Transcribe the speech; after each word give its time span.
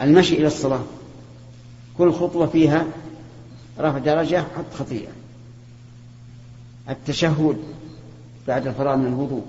المشي 0.00 0.34
إلى 0.34 0.46
الصلاة. 0.46 0.82
كل 1.98 2.12
خطوة 2.12 2.46
فيها 2.46 2.86
رفع 3.78 3.98
درجة 3.98 4.44
حط 4.56 4.74
خطيئة. 4.74 5.10
التشهد 6.88 7.56
بعد 8.48 8.66
الفراغ 8.66 8.96
من 8.96 9.06
الوضوء 9.06 9.44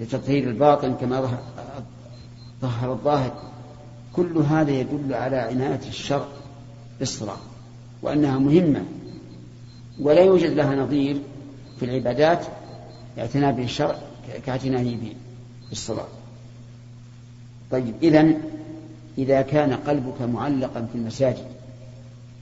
لتطهير 0.00 0.48
الباطن 0.48 0.94
كما 0.94 1.38
ظهر 2.62 2.92
الظاهر. 2.92 3.52
كل 4.12 4.38
هذا 4.38 4.70
يدل 4.70 5.14
على 5.14 5.36
عناية 5.36 5.80
الشرع 5.88 6.26
بالصلاة 6.98 7.36
وأنها 8.02 8.38
مهمة 8.38 8.84
ولا 10.00 10.20
يوجد 10.20 10.50
لها 10.50 10.74
نظير 10.76 11.16
في 11.78 11.84
العبادات 11.84 12.46
اعتناء 13.18 13.52
به 13.52 13.64
الشرع 13.64 13.98
كاعتنائه 14.46 14.96
بالصلاة 15.68 16.06
طيب 17.70 17.94
إذا 18.02 18.34
إذا 19.18 19.42
كان 19.42 19.72
قلبك 19.72 20.22
معلقا 20.22 20.88
في 20.92 20.98
المساجد. 20.98 21.46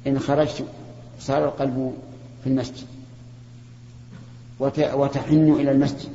إن 0.06 0.18
خرجت 0.18 0.64
صار 1.20 1.45
القلب 1.45 1.95
في 2.45 2.50
المسجد. 2.50 2.86
وتحن 4.95 5.52
إلى 5.52 5.70
المسجد. 5.70 6.09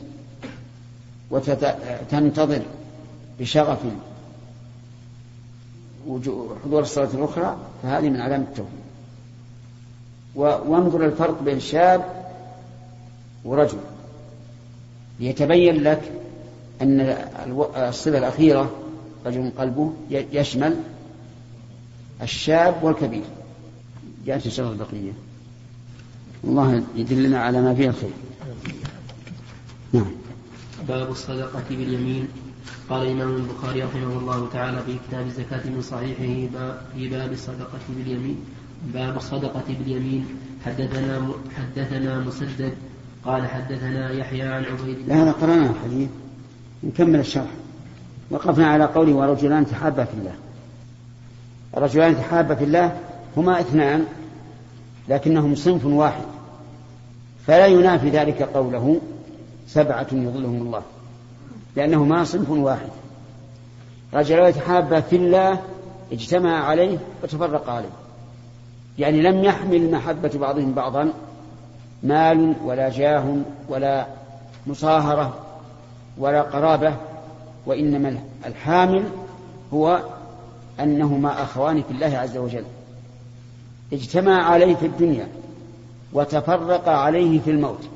وتنتظر 1.31 2.61
بشغف. 3.39 3.79
حضور 6.65 6.81
الصلاة 6.81 7.09
الأخرى 7.13 7.57
فهذه 7.83 8.09
من 8.09 8.21
علامة 8.21 8.45
التوحيد. 8.45 8.85
وانظر 10.35 11.05
الفرق 11.05 11.41
بين 11.41 11.59
شاب 11.59 12.25
ورجل. 13.45 13.79
ليتبين 15.19 15.83
لك 15.83 16.11
أن 16.81 16.99
الصلة 17.77 18.17
الأخيرة 18.17 18.71
رجل 19.25 19.51
قلبه 19.57 19.93
يشمل 20.09 20.75
الشاب 22.21 22.83
والكبير. 22.83 23.23
جاءت 24.25 24.59
الله 24.59 24.71
البقية 24.71 25.11
الله 26.43 26.83
يدلنا 26.95 27.39
على 27.39 27.61
ما 27.61 27.75
فيه 27.75 27.89
الخير. 27.89 28.09
نعم. 29.93 30.11
باب 30.87 31.11
الصدقة 31.11 31.63
باليمين. 31.69 32.27
قال 32.89 33.07
الإمام 33.07 33.35
البخاري 33.35 33.83
رحمه 33.83 34.19
الله 34.19 34.49
تعالى 34.53 34.83
في 34.85 34.97
كتاب 35.07 35.27
الزكاة 35.27 35.69
من 35.69 35.81
صحيحه 35.81 36.49
في 36.95 37.07
باب 37.07 37.31
الصدقة 37.31 37.79
باليمين. 37.89 38.37
باب 38.93 39.17
الصدقة 39.17 39.63
باليمين. 39.69 40.25
حدثنا 40.65 41.31
حدثنا 41.57 42.19
مسدد. 42.19 42.73
قال 43.25 43.47
حدثنا 43.47 44.11
يحيى 44.11 44.41
عن 44.41 44.63
عبيد 44.65 44.97
الله. 44.97 45.23
هذا 45.23 45.31
قرأنا 45.31 45.69
الحديث. 45.69 46.09
نكمل 46.83 47.19
الشرح. 47.19 47.51
وقفنا 48.31 48.67
على 48.67 48.85
قوله 48.85 49.13
ورجلان 49.13 49.67
تحابا 49.67 50.03
في 50.03 50.13
الله. 50.13 50.35
الرجلان 51.77 52.17
تحابا 52.17 52.55
في 52.55 52.63
الله 52.63 52.97
هما 53.37 53.59
اثنان 53.59 54.05
لكنهم 55.09 55.55
صنف 55.55 55.85
واحد. 55.85 56.25
فلا 57.47 57.65
ينافي 57.65 58.09
ذلك 58.09 58.41
قوله 58.41 59.01
سبعة 59.67 60.07
يظلهم 60.11 60.61
الله 60.61 60.81
لأنهما 61.75 62.23
صنف 62.23 62.49
واحد. 62.49 62.89
رجلان 64.13 64.49
يتحابا 64.49 64.99
في 64.99 65.15
الله 65.15 65.59
اجتمع 66.11 66.63
عليه 66.63 66.97
وتفرق 67.23 67.69
عليه. 67.69 67.89
يعني 68.99 69.21
لم 69.21 69.43
يحمل 69.43 69.91
محبة 69.91 70.31
بعضهم 70.35 70.73
بعضا 70.73 71.13
مال 72.03 72.55
ولا 72.63 72.89
جاه 72.89 73.35
ولا 73.69 74.07
مصاهرة 74.67 75.33
ولا 76.17 76.41
قرابة 76.41 76.93
وإنما 77.65 78.19
الحامل 78.45 79.03
هو 79.73 80.03
أنهما 80.79 81.43
أخوان 81.43 81.83
في 81.83 81.91
الله 81.91 82.17
عز 82.17 82.37
وجل. 82.37 82.63
اجتمع 83.93 84.43
عليه 84.43 84.75
في 84.75 84.85
الدنيا 84.85 85.27
وتفرق 86.13 86.89
عليه 86.89 87.39
في 87.39 87.51
الموت. 87.51 87.87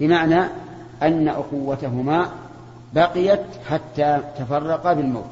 بمعنى 0.00 0.40
أن 1.02 1.28
أخوتهما 1.28 2.32
بقيت 2.94 3.44
حتى 3.68 4.20
تفرقا 4.38 4.92
بالموت. 4.92 5.30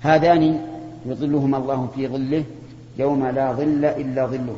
هذان 0.00 0.66
يظلهما 1.06 1.56
الله 1.56 1.88
في 1.94 2.08
ظله 2.08 2.44
يوم 2.98 3.26
لا 3.26 3.52
ظل 3.52 3.84
إلا 3.84 4.26
ظله. 4.26 4.56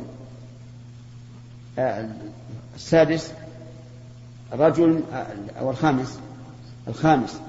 آه، 1.79 2.09
السادس 2.75 3.31
رجل 4.53 5.01
أو 5.59 5.69
الخامس 5.69 6.19
الخامس. 6.87 7.39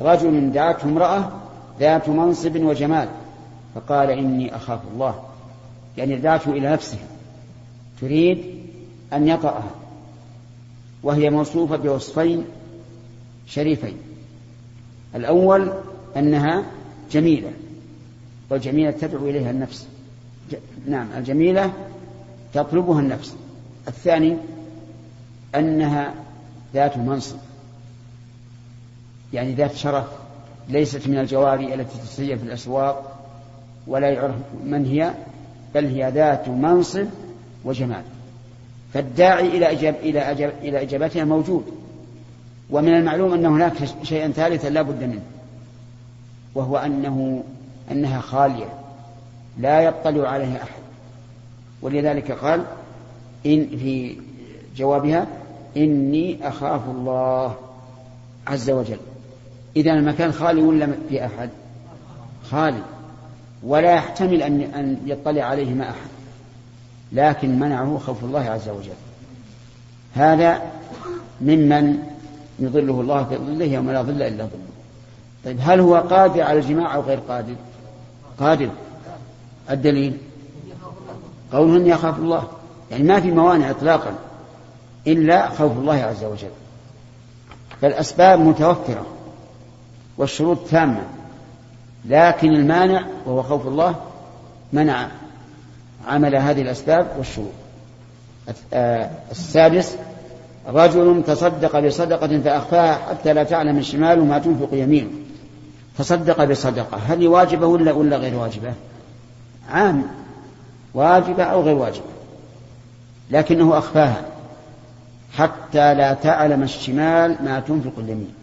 رجل 0.00 0.52
دعته 0.52 0.84
امرأة 0.84 1.30
ذات 1.80 2.08
منصب 2.08 2.56
وجمال 2.56 3.08
فقال 3.74 4.10
إني 4.10 4.56
أخاف 4.56 4.80
الله. 4.94 5.22
يعني 5.96 6.16
دعته 6.16 6.50
إلى 6.50 6.72
نفسه. 6.72 6.98
تريد 8.00 8.44
أن 9.12 9.28
يطأها. 9.28 9.70
وهي 11.02 11.30
موصوفة 11.30 11.76
بوصفين 11.76 12.44
شريفين. 13.46 13.96
الأول 15.14 15.72
أنها 16.16 16.64
جميلة 17.12 17.50
والجميلة 18.50 18.90
تدعو 18.90 19.28
إليها 19.28 19.50
النفس. 19.50 19.88
نعم 20.86 21.06
الجميلة 21.16 21.72
تطلبها 22.52 23.00
النفس. 23.00 23.34
الثاني 23.88 24.36
أنها 25.54 26.14
ذات 26.74 26.96
منصب 26.96 27.36
يعني 29.32 29.54
ذات 29.54 29.74
شرف 29.74 30.06
ليست 30.68 31.08
من 31.08 31.18
الجواري 31.18 31.74
التي 31.74 31.98
تسير 31.98 32.38
في 32.38 32.44
الأسواق 32.44 33.16
ولا 33.86 34.10
يعرف 34.10 34.34
من 34.64 34.86
هي 34.86 35.14
بل 35.74 35.86
هي 35.86 36.10
ذات 36.10 36.48
منصب 36.48 37.06
وجمال. 37.64 38.02
فالداعي 38.94 39.48
إلى 39.48 39.72
إجاب 39.72 39.94
إلى 40.02 40.20
أجاب 40.20 40.52
إلى 40.62 40.82
إجابتها 40.82 41.24
موجود. 41.24 41.64
ومن 42.70 42.94
المعلوم 42.94 43.32
أن 43.32 43.46
هناك 43.46 43.72
شيئا 44.02 44.28
ثالثا 44.28 44.68
لا 44.68 44.82
بد 44.82 45.04
منه 45.04 45.22
وهو 46.54 46.76
أنه 46.76 47.44
أنها 47.90 48.20
خالية 48.20 48.68
لا 49.58 49.80
يطلع 49.80 50.28
عليها 50.28 50.56
أحد. 50.56 50.80
ولذلك 51.82 52.32
قال 52.32 52.64
إن 53.46 53.66
في 53.66 54.16
جوابها 54.76 55.26
إني 55.76 56.48
أخاف 56.48 56.80
الله 56.88 57.54
عز 58.46 58.70
وجل. 58.70 58.98
إذا 59.76 59.92
المكان 59.92 60.32
خالي 60.32 60.62
ولا 60.62 60.88
في 61.08 61.26
أحد؟ 61.26 61.50
خالي. 62.50 62.82
ولا 63.62 63.94
يحتمل 63.94 64.42
أن 64.42 64.60
أن 64.60 64.96
يطلع 65.06 65.42
عليه 65.42 65.74
ما 65.74 65.84
أحد. 65.84 66.10
لكن 67.12 67.58
منعه 67.58 67.98
خوف 68.06 68.24
الله 68.24 68.50
عز 68.50 68.68
وجل. 68.68 68.90
هذا 70.14 70.62
ممن 71.40 71.98
يظله 72.58 73.00
الله 73.00 73.24
في 73.24 73.36
ظله 73.36 73.64
يوم 73.64 73.90
لا 73.90 74.02
ظل 74.02 74.22
إلا 74.22 74.44
ظله. 74.44 74.70
طيب 75.44 75.58
هل 75.60 75.80
هو 75.80 75.96
قادر 75.96 76.42
على 76.42 76.58
الجماع 76.58 76.94
أو 76.94 77.00
غير 77.00 77.18
قادر؟ 77.18 77.54
قادر. 78.38 78.70
الدليل؟ 79.70 80.16
قولهم 81.52 81.86
يخاف 81.86 82.18
الله. 82.18 82.48
يعني 82.90 83.02
ما 83.04 83.20
في 83.20 83.30
موانع 83.30 83.70
إطلاقا. 83.70 84.14
إلا 85.06 85.48
خوف 85.48 85.72
الله 85.78 85.94
عز 85.94 86.24
وجل. 86.24 86.50
فالأسباب 87.82 88.40
متوفرة 88.40 89.06
والشروط 90.18 90.58
تامة 90.70 91.02
لكن 92.04 92.48
المانع 92.48 93.06
وهو 93.26 93.42
خوف 93.42 93.66
الله 93.66 93.94
منع 94.72 95.08
عمل 96.08 96.36
هذه 96.36 96.62
الأسباب 96.62 97.06
والشروط. 97.18 97.52
آه، 98.72 99.10
السادس 99.30 99.96
رجل 100.68 101.22
تصدق 101.26 101.78
بصدقة 101.78 102.40
فأخفاها 102.40 102.94
حتى 103.08 103.32
لا 103.32 103.44
تعلم 103.44 103.78
الشمال 103.78 104.24
ما 104.24 104.38
تنفق 104.38 104.68
يمينه. 104.72 105.10
تصدق 105.98 106.44
بصدقة 106.44 106.96
هل 106.96 107.28
واجبة 107.28 107.66
ولا 107.66 107.92
ولا 107.92 108.16
غير 108.16 108.34
واجبة؟ 108.34 108.72
عام 109.70 110.04
واجبة 110.94 111.44
أو 111.44 111.62
غير 111.62 111.76
واجبة 111.76 112.04
لكنه 113.30 113.78
أخفاها. 113.78 114.29
حتى 115.36 115.94
لا 115.94 116.14
تعلم 116.14 116.62
الشمال 116.62 117.36
ما 117.44 117.60
تنفق 117.60 117.92
اليمين. 117.98 118.34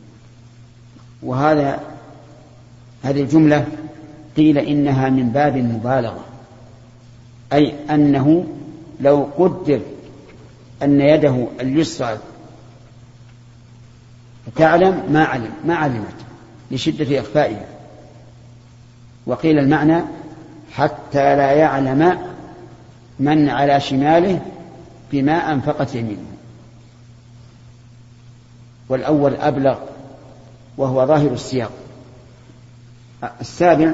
وهذا 1.23 1.79
هذه 3.03 3.21
الجملة 3.21 3.65
قيل 4.37 4.57
إنها 4.57 5.09
من 5.09 5.29
باب 5.29 5.57
المبالغة 5.57 6.25
أي 7.53 7.73
أنه 7.89 8.45
لو 9.01 9.27
قدر 9.37 9.79
أن 10.83 11.01
يده 11.01 11.47
اليسرى 11.61 12.17
تعلم 14.55 15.03
ما 15.09 15.23
علم 15.23 15.51
ما 15.65 15.75
علمت 15.75 16.15
لشدة 16.71 17.19
إخفائها. 17.19 17.65
وقيل 19.25 19.59
المعنى 19.59 20.01
حتى 20.73 21.35
لا 21.35 21.51
يعلم 21.51 22.17
من 23.19 23.49
على 23.49 23.79
شماله 23.79 24.41
بما 25.11 25.53
أنفقت 25.53 25.95
يمينه 25.95 26.26
والأول 28.89 29.35
أبلغ 29.35 29.77
وهو 30.77 31.05
ظاهر 31.05 31.31
السياق. 31.31 31.71
السابع 33.41 33.93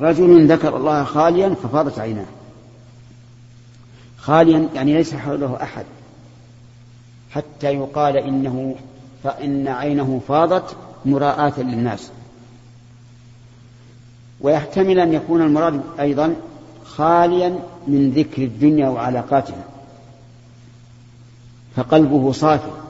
رجل 0.00 0.46
ذكر 0.46 0.76
الله 0.76 1.04
خاليا 1.04 1.54
ففاضت 1.62 1.98
عيناه. 1.98 2.26
خاليا 4.18 4.68
يعني 4.74 4.94
ليس 4.94 5.14
حوله 5.14 5.62
أحد. 5.62 5.84
حتى 7.30 7.66
يقال 7.74 8.16
إنه 8.16 8.74
فإن 9.24 9.68
عينه 9.68 10.20
فاضت 10.28 10.76
مراءة 11.04 11.60
للناس. 11.60 12.10
ويحتمل 14.40 14.98
أن 14.98 15.12
يكون 15.12 15.42
المراد 15.42 15.80
أيضا 16.00 16.34
خاليا 16.84 17.58
من 17.88 18.10
ذكر 18.10 18.42
الدنيا 18.42 18.88
وعلاقاتها. 18.88 19.64
فقلبه 21.76 22.32
صافي. 22.32 22.85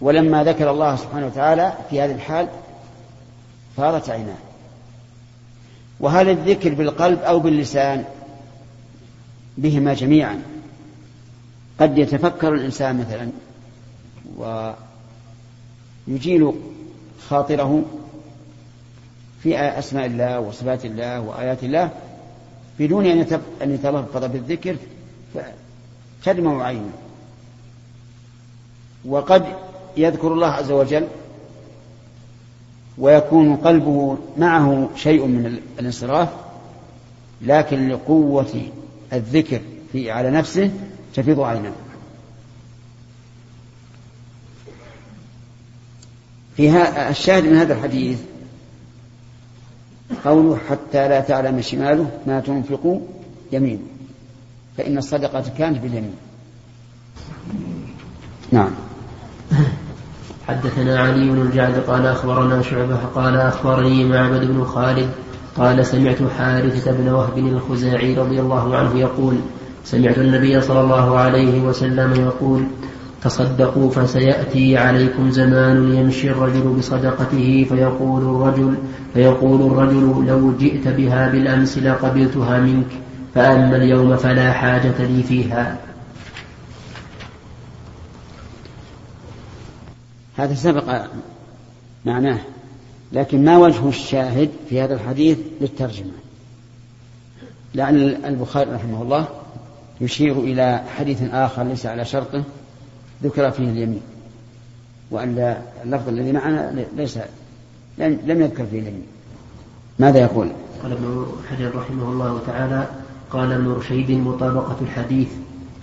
ولما 0.00 0.44
ذكر 0.44 0.70
الله 0.70 0.96
سبحانه 0.96 1.26
وتعالى 1.26 1.72
في 1.90 2.00
هذه 2.00 2.12
الحال 2.12 2.48
فارت 3.76 4.10
عيناه. 4.10 4.36
وهل 6.00 6.28
الذكر 6.28 6.74
بالقلب 6.74 7.18
أو 7.18 7.38
باللسان 7.38 8.04
بهما 9.58 9.94
جميعا. 9.94 10.42
قد 11.80 11.98
يتفكر 11.98 12.54
الإنسان 12.54 12.98
مثلا 12.98 13.28
ويجيل 16.08 16.52
خاطره 17.28 17.82
في 19.42 19.58
أسماء 19.58 20.06
الله 20.06 20.40
وصفات 20.40 20.84
الله 20.84 21.20
وآيات 21.20 21.64
الله 21.64 21.90
بدون 22.78 23.06
أن 23.62 23.72
يتلفظ 23.72 24.24
بالذكر 24.24 24.76
تدمع 26.24 26.64
عينه 26.64 26.92
وقد 29.04 29.44
يذكر 29.96 30.32
الله 30.32 30.46
عز 30.46 30.72
وجل 30.72 31.06
ويكون 32.98 33.56
قلبه 33.56 34.18
معه 34.36 34.88
شيء 34.96 35.26
من 35.26 35.60
الانصراف 35.78 36.28
لكن 37.42 37.88
لقوة 37.88 38.62
الذكر 39.12 39.60
في 39.92 40.10
على 40.10 40.30
نفسه 40.30 40.70
تفيض 41.14 41.40
عينه 41.40 41.72
في 46.56 46.70
الشاهد 47.10 47.44
من 47.44 47.56
هذا 47.56 47.74
الحديث 47.74 48.18
قوله 50.24 50.58
حتى 50.70 51.08
لا 51.08 51.20
تعلم 51.20 51.60
شماله 51.60 52.10
ما 52.26 52.40
تنفق 52.40 53.02
يمينه 53.52 53.82
فإن 54.76 54.98
الصدقة 54.98 55.44
كانت 55.58 55.78
باليمين. 55.78 56.14
نعم. 58.52 58.70
حدثنا 60.48 61.00
علي 61.00 61.30
بن 61.30 61.40
الجعد 61.40 61.74
قال 61.88 62.06
أخبرنا 62.06 62.62
شعبة 62.62 62.96
قال 63.14 63.36
أخبرني 63.36 64.04
معبد 64.04 64.44
بن 64.44 64.64
خالد 64.64 65.08
قال 65.56 65.86
سمعت 65.86 66.18
حارثة 66.38 66.92
بن 66.92 67.08
وهب 67.08 67.38
الخزاعي 67.38 68.14
رضي 68.14 68.40
الله 68.40 68.76
عنه 68.76 68.98
يقول 68.98 69.34
سمعت 69.84 70.18
النبي 70.18 70.60
صلى 70.60 70.80
الله 70.80 71.18
عليه 71.18 71.62
وسلم 71.62 72.12
يقول 72.14 72.62
تصدقوا 73.22 73.90
فسيأتي 73.90 74.76
عليكم 74.76 75.30
زمان 75.30 75.94
يمشي 75.94 76.30
الرجل 76.30 76.74
بصدقته 76.78 77.66
فيقول 77.68 78.22
الرجل 78.22 78.74
فيقول 79.14 79.72
الرجل 79.72 80.24
لو 80.28 80.52
جئت 80.60 80.88
بها 80.88 81.28
بالأمس 81.28 81.78
لقبلتها 81.78 82.58
منك 82.58 82.90
فأما 83.34 83.76
اليوم 83.76 84.16
فلا 84.16 84.52
حاجة 84.52 84.94
لي 84.98 85.22
فيها 85.22 85.87
هذا 90.38 90.54
سبق 90.54 91.06
معناه 92.04 92.38
لكن 93.12 93.44
ما 93.44 93.58
وجه 93.58 93.88
الشاهد 93.88 94.50
في 94.68 94.80
هذا 94.80 94.94
الحديث 94.94 95.38
للترجمة 95.60 96.12
لأن 97.74 97.96
البخاري 98.24 98.70
رحمه 98.70 99.02
الله 99.02 99.28
يشير 100.00 100.40
إلى 100.40 100.82
حديث 100.96 101.22
آخر 101.22 101.62
ليس 101.62 101.86
على 101.86 102.04
شرطه 102.04 102.42
ذكر 103.22 103.50
فيه 103.50 103.70
اليمين 103.70 104.00
وأن 105.10 105.62
اللفظ 105.84 106.08
الذي 106.08 106.32
معنا 106.32 106.84
ليس 106.96 107.18
لم 107.98 108.40
يذكر 108.42 108.66
فيه 108.66 108.80
اليمين 108.80 109.06
ماذا 109.98 110.18
يقول؟ 110.18 110.48
قال 110.82 110.92
ابن 110.92 111.26
حجر 111.50 111.74
رحمه 111.74 112.12
الله 112.12 112.40
تعالى 112.46 112.88
قال 113.30 113.52
ابن 113.52 113.72
رشيد 113.72 114.10
مطابقة 114.10 114.76
الحديث 114.82 115.28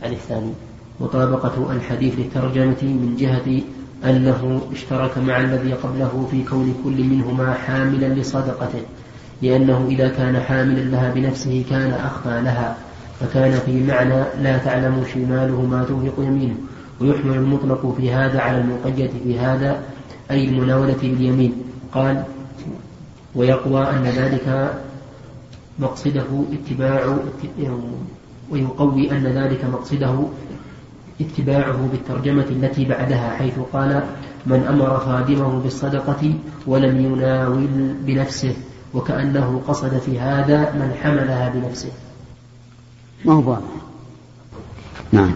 عن 0.03 0.11
الثاني 0.11 0.53
مطابقة 0.99 1.71
الحديث 1.71 2.13
للترجمة 2.17 2.83
من 2.83 3.15
جهة 3.19 3.61
أنه 4.09 4.61
اشترك 4.71 5.17
مع 5.17 5.39
الذي 5.39 5.73
قبله 5.73 6.27
في 6.31 6.43
كون 6.43 6.75
كل 6.83 7.03
منهما 7.03 7.53
حاملا 7.53 8.05
لصدقته 8.05 8.81
لأنه 9.41 9.87
إذا 9.89 10.07
كان 10.07 10.39
حاملا 10.39 10.81
لها 10.81 11.13
بنفسه 11.13 11.65
كان 11.69 11.91
أخفى 11.91 12.41
لها 12.43 12.77
فكان 13.19 13.51
في 13.51 13.83
معنى 13.83 14.23
لا 14.41 14.57
تعلم 14.57 15.03
شماله 15.13 15.61
ما 15.61 15.83
تنفق 15.83 16.19
يمينه 16.19 16.55
ويحمل 17.01 17.35
المطلق 17.35 17.95
في 17.97 18.11
هذا 18.11 18.39
على 18.39 18.57
المقيد 18.57 19.11
في 19.23 19.39
هذا 19.39 19.79
أي 20.31 20.45
المناولة 20.45 20.97
باليمين 21.01 21.53
قال 21.91 22.23
ويقوى 23.35 23.89
أن 23.89 24.03
ذلك 24.03 24.73
مقصده 25.79 26.43
اتباع 26.53 27.17
ويقوي 28.51 29.11
أن 29.11 29.23
ذلك 29.23 29.65
مقصده 29.65 30.27
اتباعه 31.21 31.89
بالترجمة 31.91 32.45
التي 32.50 32.85
بعدها 32.85 33.35
حيث 33.38 33.59
قال 33.73 34.03
من 34.45 34.63
أمر 34.69 34.97
خادمه 34.97 35.59
بالصدقة 35.59 36.33
ولم 36.67 37.06
يناول 37.06 37.67
بنفسه 38.01 38.53
وكأنه 38.94 39.62
قصد 39.67 39.97
في 39.97 40.19
هذا 40.19 40.59
من 40.59 40.94
حملها 41.03 41.50
بنفسه. 41.50 41.91
ما 43.25 43.33
هو 43.33 43.57
نعم. 45.12 45.31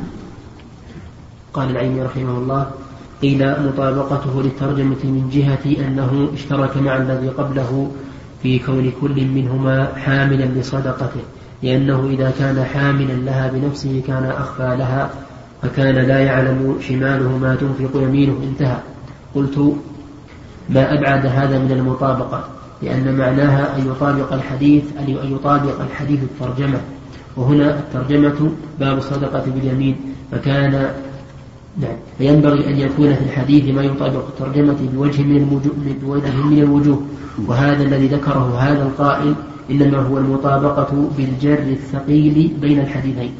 قال 1.53 1.69
العيني 1.69 2.01
رحمه 2.03 2.37
الله 2.37 2.71
قيل 3.21 3.67
مطابقته 3.67 4.43
للترجمة 4.43 5.03
من 5.03 5.29
جهة 5.33 5.87
أنه 5.87 6.29
اشترك 6.33 6.77
مع 6.77 6.97
الذي 6.97 7.29
قبله 7.29 7.91
في 8.43 8.59
كون 8.59 8.91
كل 9.01 9.25
منهما 9.25 9.87
حاملا 9.95 10.45
لصدقته 10.45 11.21
لأنه 11.63 12.09
إذا 12.09 12.33
كان 12.39 12.63
حاملا 12.63 13.13
لها 13.13 13.47
بنفسه 13.47 14.01
كان 14.07 14.25
أخفى 14.25 14.75
لها 14.79 15.09
فكان 15.61 15.95
لا 15.95 16.19
يعلم 16.19 16.75
شماله 16.81 17.37
ما 17.37 17.55
تنفق 17.55 18.01
يمينه 18.01 18.37
انتهى. 18.43 18.77
قلت 19.35 19.75
ما 20.69 20.93
أبعد 20.93 21.25
هذا 21.25 21.59
من 21.59 21.71
المطابقة 21.71 22.43
لأن 22.81 23.17
معناها 23.17 23.77
أن 23.77 23.87
يطابق 23.87 24.33
الحديث 24.33 24.83
أن 24.99 25.33
يطابق 25.33 25.81
الحديث 25.81 26.19
الترجمة. 26.23 26.79
وهنا 27.37 27.79
الترجمة 27.79 28.51
باب 28.79 28.97
الصدقة 28.97 29.43
باليمين. 29.55 29.95
فكان 30.31 30.91
نعم 31.77 31.95
فينبغي 32.17 32.69
أن 32.69 32.77
يكون 32.77 33.13
في 33.13 33.21
الحديث 33.21 33.75
ما 33.75 33.83
يطابق 33.83 34.27
الترجمة 34.27 34.77
بوجه 34.93 35.21
من 35.21 35.37
الوجوه 35.37 35.73
بوجه 36.01 36.43
من 36.43 36.59
الوجوه. 36.59 37.01
وهذا 37.47 37.83
الذي 37.83 38.07
ذكره 38.07 38.59
هذا 38.59 38.83
القائل 38.83 39.35
إنما 39.71 39.97
هو 39.97 40.17
المطابقة 40.17 41.09
بالجر 41.17 41.59
الثقيل 41.59 42.53
بين 42.61 42.79
الحديثين. 42.79 43.31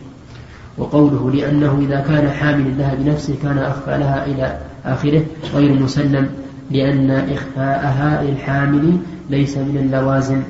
وقوله 0.79 1.31
لأنه 1.31 1.79
إذا 1.81 2.00
كان 2.00 2.29
حامل 2.29 2.77
لها 2.77 2.95
بنفسه 2.95 3.36
كان 3.43 3.57
أخفى 3.57 3.98
لها 3.98 4.25
إلى 4.25 4.59
آخره 4.86 5.25
غير 5.53 5.74
مسلم 5.74 6.29
لأن 6.71 7.12
إخفاءها 7.12 8.24
للحامل 8.24 8.98
ليس 9.29 9.57
من 9.57 9.77
اللوازم. 9.77 10.43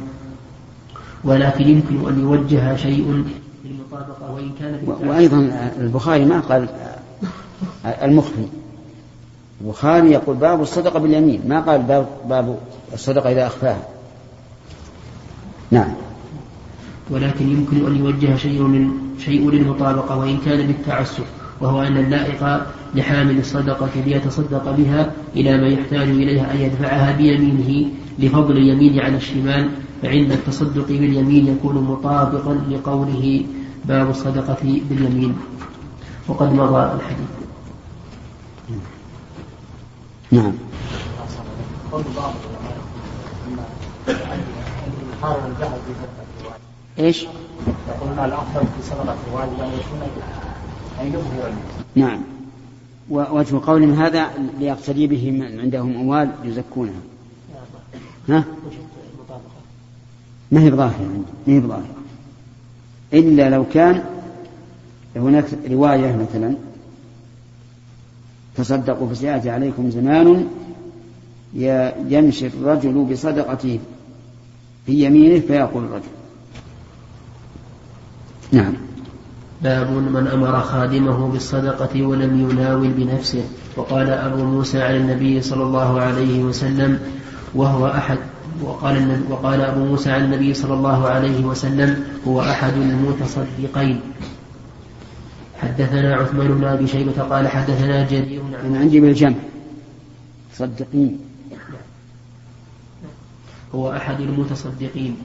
ولكن 1.24 1.68
يمكن 1.68 2.10
أن 2.10 2.20
يوجه 2.20 2.76
شيء 2.76 3.24
للمطابقة 3.66 4.34
وإن 4.34 4.52
كان 4.60 5.10
وأيضا 5.10 5.72
البخاري 5.80 6.26
ما 6.26 6.40
قال 6.40 6.68
المخفي. 7.86 8.46
البخاري 9.62 10.12
يقول 10.12 10.36
باب 10.36 10.62
الصدقة 10.62 11.00
باليمين 11.00 11.42
ما 11.48 11.60
قال 11.60 11.82
باب, 11.82 12.08
باب 12.30 12.60
الصدقة 12.94 13.32
إذا 13.32 13.48
أخفاها. 13.48 13.82
نعم. 15.72 15.94
ولكن 17.10 17.50
يمكن 17.50 17.86
أن 17.86 17.96
يوجه 17.96 18.36
شيء 18.36 18.62
من 18.62 18.92
شيء 19.20 19.50
للمطابقة 19.52 20.18
وإن 20.18 20.38
كان 20.46 20.68
بالتعسف 20.68 21.26
وهو 21.62 21.82
أن 21.82 21.98
اللائق 21.98 22.62
لحامل 22.96 23.40
الصدقة 23.40 23.90
ليتصدق 24.06 24.72
بها 24.72 25.12
إلى 25.36 25.58
ما 25.58 25.68
يحتاج 25.68 26.10
إليها 26.10 26.54
أن 26.54 26.62
يدفعها 26.62 27.18
بيمينه 27.18 27.90
لفضل 28.20 28.58
اليمين 28.58 29.00
على 29.00 29.18
الشمال 29.18 29.70
فعند 30.02 30.32
التصدق 30.32 30.88
باليمين 30.88 31.48
يكون 31.48 31.76
مطابقا 31.76 32.54
لقوله 32.70 33.46
باب 33.86 34.10
الصدقة 34.10 34.82
باليمين. 34.90 35.38
وقد 36.28 36.54
مضى 36.54 36.92
الحديث. 36.94 37.30
نعم. 40.32 40.54
إيش؟ 47.00 47.26
يقول 47.88 48.20
الافضل 48.20 48.68
في 48.68 48.90
صدقة 48.90 49.18
الوالد 49.28 49.60
أن 51.02 51.08
يكون 51.08 51.24
ان 51.46 51.62
نعم. 51.96 52.22
ووجه 53.10 53.60
قولهم 53.66 53.94
هذا 53.94 54.30
ليقتدي 54.60 55.08
به 55.08 55.32
من 55.32 55.60
عندهم 55.60 55.96
أموال 55.96 56.30
يزكونها. 56.44 57.00
ها؟ 58.30 58.44
ما 60.52 60.62
هي 60.62 60.72
بظاهرة 60.72 61.24
ما 61.48 61.54
هي 61.54 61.60
بظاهرة 61.60 61.96
إلا 63.14 63.50
لو 63.50 63.66
كان 63.74 64.04
هناك 65.16 65.46
رواية 65.70 66.16
مثلا 66.16 66.56
تصدقوا 68.56 69.10
فسيأتي 69.10 69.50
عليكم 69.50 69.90
زمان 69.90 70.48
يمشي 72.10 72.48
الرجل 72.48 73.08
بصدقته 73.12 73.80
في 74.86 75.06
يمينه 75.06 75.40
فيقول 75.40 75.84
الرجل. 75.84 76.19
نعم. 78.52 78.74
باب 79.64 79.92
من 79.92 80.28
أمر 80.28 80.60
خادمه 80.62 81.28
بالصدقة 81.28 82.04
ولم 82.04 82.50
يناول 82.50 82.88
بنفسه. 82.88 83.44
وقال 83.76 84.10
أبو 84.10 84.44
موسى 84.44 84.82
عن 84.82 84.96
النبي 84.96 85.42
صلى 85.42 85.64
الله 85.64 86.02
عليه 86.02 86.44
وسلم 86.44 87.00
وهو 87.56 87.88
أحد. 87.88 88.18
وقال, 88.64 89.22
وقال 89.30 89.62
أبو 89.62 89.86
موسى 89.86 90.12
عن 90.12 90.24
النبي 90.24 90.54
صلى 90.54 90.74
الله 90.74 91.08
عليه 91.08 91.46
وسلم 91.46 92.04
هو 92.28 92.42
أحد 92.42 92.74
المتصدقين. 92.74 94.02
حدثنا 95.62 96.16
عثمان 96.16 96.48
بن 96.48 96.64
أبي 96.64 96.88
شيبة 96.88 97.22
قال 97.22 97.48
حدثنا 97.48 98.08
جرير 98.08 98.42
عن 98.64 98.76
عندي 98.76 99.00
بالجمع 99.00 99.36
صدقين. 100.56 101.20
هو 103.76 103.92
أحد 103.92 104.20
المتصدقين. 104.22 105.18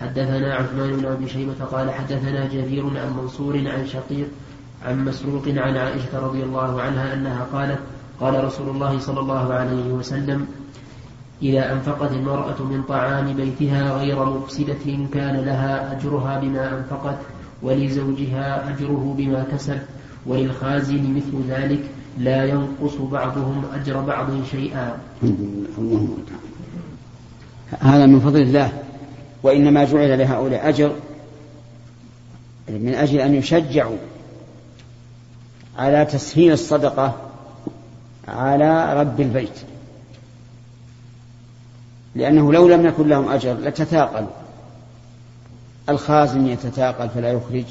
حدثنا 0.00 0.54
عثمان 0.54 0.96
بن 0.96 1.04
أبي 1.06 1.28
شيبة 1.28 1.64
قال 1.72 1.90
حدثنا 1.90 2.46
جرير 2.46 2.84
عن 2.84 3.16
منصور 3.22 3.56
عن 3.56 3.86
شقيق 3.86 4.28
عن 4.86 5.04
مسروق 5.04 5.48
عن 5.48 5.76
عائشة 5.76 6.18
رضي 6.18 6.42
الله 6.42 6.82
عنها 6.82 7.14
أنها 7.14 7.46
قالت 7.52 7.78
قال 8.20 8.44
رسول 8.44 8.68
الله 8.68 8.98
صلى 8.98 9.20
الله 9.20 9.54
عليه 9.54 9.92
وسلم 9.92 10.46
إذا 11.42 11.72
أنفقت 11.72 12.12
المرأة 12.12 12.62
من 12.62 12.82
طعام 12.88 13.32
بيتها 13.32 13.92
غير 13.98 14.24
مفسدة 14.24 14.84
كان 15.14 15.36
لها 15.36 15.92
أجرها 15.92 16.40
بما 16.40 16.78
أنفقت 16.78 17.18
ولزوجها 17.62 18.70
أجره 18.70 19.14
بما 19.18 19.46
كسب 19.52 19.78
وللخازن 20.26 21.14
مثل 21.14 21.50
ذلك 21.50 21.80
لا 22.18 22.44
ينقص 22.44 22.94
بعضهم 22.96 23.62
أجر 23.74 24.00
بعض 24.00 24.26
شيئا. 24.50 24.96
هذا 27.80 28.06
من 28.06 28.20
فضل 28.20 28.40
الله. 28.40 28.72
وإنما 29.42 29.84
جعل 29.84 30.18
لهؤلاء 30.18 30.68
أجر 30.68 30.92
من 32.68 32.94
أجل 32.94 33.20
أن 33.20 33.34
يشجعوا 33.34 33.96
على 35.78 36.04
تسهيل 36.04 36.52
الصدقة 36.52 37.16
على 38.28 39.00
رب 39.00 39.20
البيت. 39.20 39.60
لأنه 42.14 42.52
لو 42.52 42.68
لم 42.68 42.86
يكن 42.86 43.08
لهم 43.08 43.28
أجر 43.28 43.54
لتثاقلوا 43.54 44.28
الخازن 45.88 46.46
يتثاقل 46.46 47.08
فلا 47.08 47.32
يخرج 47.32 47.64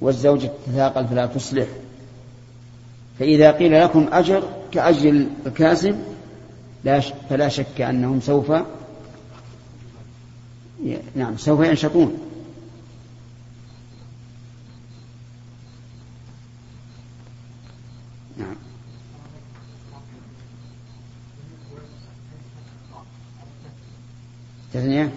والزوجة 0.00 0.50
تتثاقل 0.66 1.06
فلا 1.06 1.26
تصلح. 1.26 1.66
فإذا 3.18 3.50
قيل 3.50 3.82
لكم 3.82 4.08
أجر 4.12 4.42
كأجر 4.72 5.26
الكاسب 5.46 5.98
لا 6.84 7.00
فلا 7.00 7.48
شك 7.48 7.80
أنهم 7.80 8.20
سوف 8.20 8.52
نعم 11.14 11.36
سوف 11.36 11.60
ينشطون. 11.60 12.18
نعم. 18.38 18.54
تثنية؟ 24.72 25.12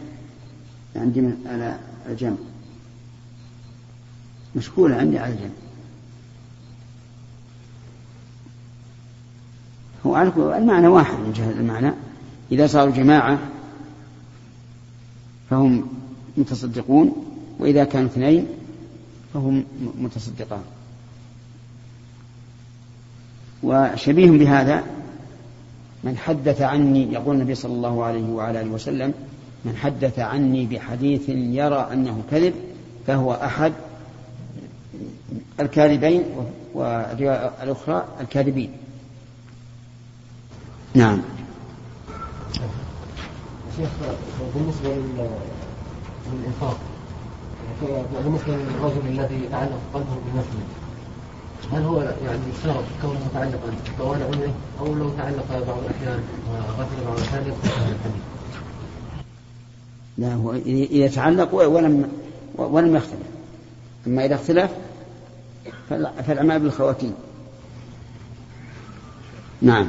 عندي 0.96 1.22
من 1.22 1.46
على 1.46 1.80
الجنب 2.10 2.38
مشكولة 4.56 4.96
عندي 4.96 5.20
على 5.20 5.34
الجنب 5.34 5.54
هو 10.06 10.18
المعنى 10.58 10.88
واحد 10.88 11.14
من 11.14 11.34
جهة 11.34 11.52
المعنى. 11.52 11.92
إذا 12.52 12.68
صاروا 12.68 12.94
جماعة 12.94 13.40
فهم 15.52 15.88
متصدقون 16.38 17.14
وإذا 17.60 17.84
كانوا 17.84 18.08
اثنين 18.08 18.46
فهم 19.34 19.64
متصدقان. 19.98 20.62
وشبيه 23.64 24.32
بهذا 24.32 24.84
من 26.04 26.18
حدث 26.18 26.62
عني 26.62 27.14
يقول 27.14 27.36
النبي 27.36 27.56
صلى 27.56 27.74
الله 27.74 28.04
عليه 28.04 28.30
وعلى 28.30 28.62
آله 28.62 28.72
وسلم 28.72 29.14
من 29.66 29.76
حدث 29.76 30.20
عني 30.20 30.66
بحديث 30.66 31.30
يرى 31.30 31.90
أنه 31.94 32.24
كذب 32.32 32.54
فهو 33.08 33.34
أحد 33.34 33.74
الكاذبين 35.60 36.24
الأخرى 37.64 38.06
الكاذبين. 38.22 38.72
نعم. 40.94 41.22
شيخ 43.82 43.90
بالنسبة 44.56 44.90
للإنفاق. 46.34 46.78
بالنسبة 48.24 48.56
للرجل 48.56 49.08
الذي 49.08 49.48
تعلق 49.52 49.80
قلبه 49.94 50.16
بمسجد 50.26 50.68
هل 51.72 51.84
هو 51.84 52.02
يعني 52.02 52.40
يشترط 52.56 52.84
كونه 53.02 53.20
متعلقا 53.26 53.74
طوال 54.00 54.24
عمره 54.24 54.54
أو 54.80 54.96
لو 54.96 55.10
تعلق 55.10 55.46
بعض 55.50 55.78
الأحيان 55.86 56.24
وغفل 56.50 57.06
بعض 57.06 57.18
الأحيان 57.18 57.44
يدخل 57.48 57.62
في 57.62 57.68
الحديث؟ 57.68 58.24
لا 60.18 60.34
هو 60.34 60.54
إذا 60.66 61.08
تعلق 61.08 61.54
ولم 61.54 62.12
ولم 62.58 62.96
يختلف. 62.96 63.28
أما 64.08 64.26
إذا 64.26 64.36
اختلف 64.36 64.72
فالأعمال 65.90 66.60
بالخواتيم. 66.60 67.14
نعم. 69.62 69.88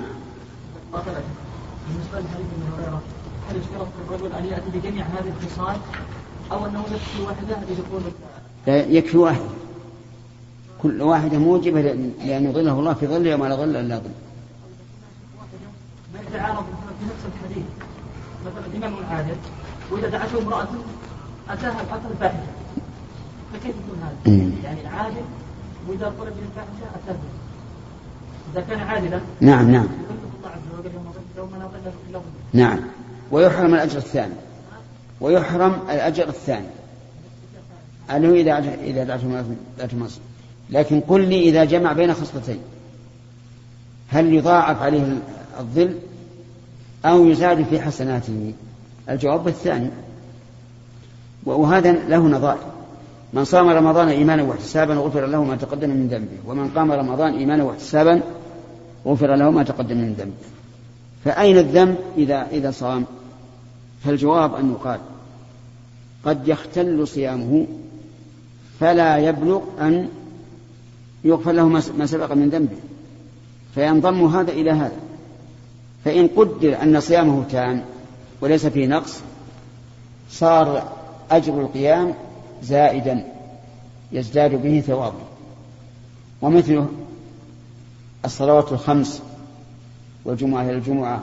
بالنسبة 0.92 2.20
لحديث 2.20 2.46
ابن 2.56 2.72
هريرة 2.76 3.02
هل 3.52 3.58
يشترط 3.58 3.88
الرجل 4.08 4.32
أن 4.32 4.44
يأتي 4.44 4.78
بجميع 4.78 5.04
هذه 5.04 5.32
الخصال 5.42 5.76
أو 6.52 6.66
أنه 6.66 6.84
يكفي 6.92 7.22
واحدة 7.22 7.56
لدخول 7.70 8.02
يكفي 8.66 9.16
واحدة. 9.18 9.44
كل 10.82 11.02
واحدة 11.02 11.38
موجبة 11.38 11.80
لأن 11.80 12.44
يظله 12.44 12.72
الله 12.72 12.94
في 12.94 13.06
ظله 13.06 13.34
وما 13.34 13.46
لا 13.46 13.56
ظل 13.56 13.76
إلا 13.76 13.98
ظل 13.98 14.10
ما 16.14 16.20
يتعارض 16.20 16.64
في 17.00 17.04
نفس 17.04 17.24
الحديث. 17.34 17.64
مثلا 18.46 18.66
الإمام 18.66 18.94
العادل 18.98 19.36
وإذا 19.90 20.08
دعته 20.08 20.38
امرأة 20.38 20.68
أتاها 21.50 21.80
القتل 21.80 22.10
الفاحشة 22.10 22.52
فكيف 23.52 23.74
يكون 23.76 24.02
هذا؟ 24.02 24.52
يعني 24.64 24.86
عادل 24.86 25.22
وإذا 25.88 26.12
طلب 26.18 26.32
من 26.32 26.50
الفاحشة 26.50 26.96
أتاه. 27.04 27.16
إذا 28.52 28.60
كان 28.60 28.80
عادلا 28.80 29.20
نعم 29.40 29.70
نعم. 29.70 29.86
نعم. 32.52 32.78
ويحرم 33.32 33.74
الأجر 33.74 33.98
الثاني. 33.98 34.34
ويحرم 35.20 35.78
الأجر 35.90 36.28
الثاني. 36.28 36.66
أنه 38.10 38.32
إذا 38.32 38.58
إذا 38.84 39.04
دعته 39.04 39.98
مصر 39.98 40.18
لكن 40.70 41.00
قل 41.00 41.28
لي 41.28 41.48
إذا 41.48 41.64
جمع 41.64 41.92
بين 41.92 42.14
خصلتين. 42.14 42.58
هل 44.08 44.34
يضاعف 44.34 44.82
عليه 44.82 45.18
الظل 45.60 45.98
أو 47.04 47.26
يزاد 47.26 47.62
في 47.62 47.80
حسناته؟ 47.80 48.52
الجواب 49.10 49.48
الثاني. 49.48 49.90
وهذا 51.44 51.92
له 51.92 52.18
نظائر. 52.18 52.58
من 53.32 53.44
صام 53.44 53.68
رمضان 53.68 54.08
إيمانا 54.08 54.42
واحتسابا 54.42 54.94
غفر 54.94 55.26
له 55.26 55.44
ما 55.44 55.56
تقدم 55.56 55.90
من 55.90 56.08
ذنبه. 56.08 56.38
ومن 56.46 56.68
قام 56.68 56.92
رمضان 56.92 57.34
إيمانا 57.34 57.64
واحتسابا 57.64 58.20
غفر 59.06 59.34
له 59.36 59.50
ما 59.50 59.62
تقدم 59.62 59.96
من 59.96 60.12
ذنبه. 60.12 60.32
فأين 61.24 61.58
الذنب 61.58 61.96
إذا 62.16 62.46
إذا 62.52 62.70
صام؟ 62.70 63.04
فالجواب 64.04 64.54
أن 64.54 64.72
يقال 64.72 65.00
قد 66.24 66.48
يختل 66.48 67.08
صيامه 67.08 67.66
فلا 68.80 69.18
يبلغ 69.18 69.60
أن 69.80 70.08
يغفر 71.24 71.52
له 71.52 71.68
ما 71.68 72.06
سبق 72.06 72.32
من 72.32 72.48
ذنبه 72.48 72.76
فينضم 73.74 74.24
هذا 74.26 74.50
إلى 74.52 74.70
هذا. 74.70 74.96
فإن 76.04 76.28
قدر 76.28 76.82
أن 76.82 77.00
صيامه 77.00 77.44
تام 77.50 77.84
وليس 78.40 78.66
فيه 78.66 78.86
نقص 78.86 79.20
صار 80.30 80.92
أجر 81.30 81.60
القيام 81.60 82.14
زائدا 82.62 83.24
يزداد 84.12 84.62
به 84.62 84.80
ثوابه. 84.80 85.22
ومثله 86.42 86.88
الصلوات 88.24 88.72
الخمس 88.72 89.22
والجمعة 90.24 90.62
إلى 90.62 90.72
الجمعة 90.72 91.22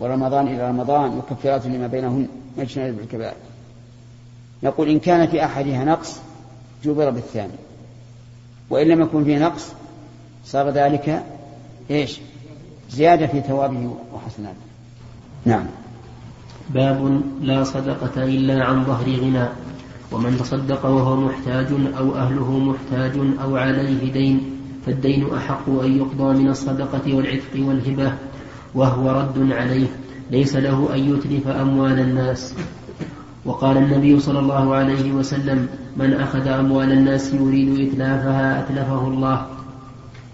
ورمضان 0.00 0.46
إلى 0.46 0.68
رمضان 0.68 1.18
وكفارات 1.18 1.66
لما 1.66 1.86
بينهن 1.86 2.28
مجتنب 2.58 2.96
بالكبائر 2.96 3.36
نقول 4.62 4.88
إن 4.88 4.98
كان 4.98 5.26
في 5.26 5.44
أحدها 5.44 5.84
نقص 5.84 6.16
جبر 6.84 7.10
بالثاني. 7.10 7.52
وإن 8.70 8.86
لم 8.86 9.00
يكن 9.00 9.24
فيه 9.24 9.38
نقص 9.38 9.72
صار 10.44 10.70
ذلك 10.70 11.24
إيش؟ 11.90 12.20
زيادة 12.90 13.26
في 13.26 13.40
ثوابه 13.40 13.94
وحسناته. 14.14 14.56
نعم. 15.44 15.66
باب 16.70 17.22
لا 17.40 17.64
صدقة 17.64 18.24
إلا 18.24 18.64
عن 18.64 18.84
ظهر 18.84 19.10
غنى. 19.10 19.48
ومن 20.12 20.38
تصدق 20.38 20.86
وهو 20.86 21.16
محتاج 21.16 21.66
أو 21.98 22.16
أهله 22.16 22.58
محتاج 22.58 23.12
أو 23.42 23.56
عليه 23.56 24.12
دين 24.12 24.60
فالدين 24.86 25.34
أحق 25.34 25.68
أن 25.68 25.96
يقضى 25.96 26.38
من 26.38 26.48
الصدقة 26.48 27.14
والعتق 27.14 27.54
والهبة. 27.56 28.12
وهو 28.74 29.10
رد 29.10 29.52
عليه 29.52 29.86
ليس 30.30 30.56
له 30.56 30.94
أن 30.94 30.98
يتلف 30.98 31.48
أموال 31.48 31.98
الناس. 32.00 32.54
وقال 33.44 33.76
النبي 33.76 34.20
صلى 34.20 34.38
الله 34.38 34.74
عليه 34.74 35.12
وسلم 35.12 35.66
من 35.96 36.12
أخذ 36.12 36.46
أموال 36.48 36.92
الناس 36.92 37.34
يريد 37.34 37.88
إتلافها 37.88 38.60
أتلفه 38.60 39.06
الله 39.08 39.46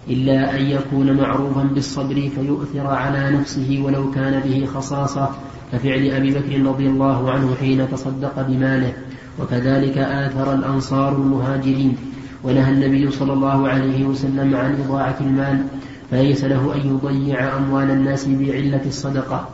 إلا 0.09 0.59
أن 0.59 0.65
يكون 0.65 1.17
معروفا 1.17 1.63
بالصبر 1.63 2.29
فيؤثر 2.35 2.87
على 2.87 3.37
نفسه 3.37 3.81
ولو 3.85 4.11
كان 4.11 4.39
به 4.39 4.65
خصاصة. 4.65 5.29
كفعل 5.73 6.11
أبي 6.11 6.29
بكر 6.31 6.65
رضي 6.65 6.87
الله 6.87 7.31
عنه 7.31 7.55
حين 7.55 7.91
تصدق 7.91 8.41
بماله. 8.41 8.93
وكذلك 9.39 9.97
آثر 9.97 10.53
الأنصار 10.53 11.15
المهاجرين. 11.15 11.97
ونهى 12.43 12.71
النبي 12.71 13.11
صلى 13.11 13.33
الله 13.33 13.67
عليه 13.67 14.05
وسلم 14.05 14.55
عن 14.55 14.75
إضاعة 14.85 15.17
المال. 15.21 15.65
فليس 16.11 16.43
له 16.43 16.75
أن 16.75 16.81
يضيع 16.95 17.57
أموال 17.57 17.91
الناس 17.91 18.27
بعلة 18.27 18.85
الصدقة. 18.85 19.47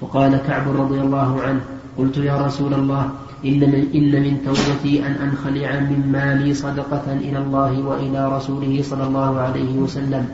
وقال 0.00 0.36
كعب 0.36 0.68
رضي 0.68 1.00
الله 1.00 1.40
عنه 1.40 1.60
قلت 1.98 2.16
يا 2.16 2.36
رسول 2.36 2.74
الله 2.74 3.10
إن 3.44 3.60
من, 3.60 3.88
إن 3.94 4.22
من 4.22 4.42
توبتي 4.44 5.06
أن 5.06 5.12
أنخلع 5.12 5.80
من 5.80 6.12
مالي 6.12 6.54
صدقة 6.54 7.12
إلى 7.12 7.38
الله 7.38 7.80
وإلى 7.80 8.36
رسوله 8.36 8.82
صلى 8.82 9.04
الله 9.04 9.38
عليه 9.40 9.78
وسلم. 9.78 10.28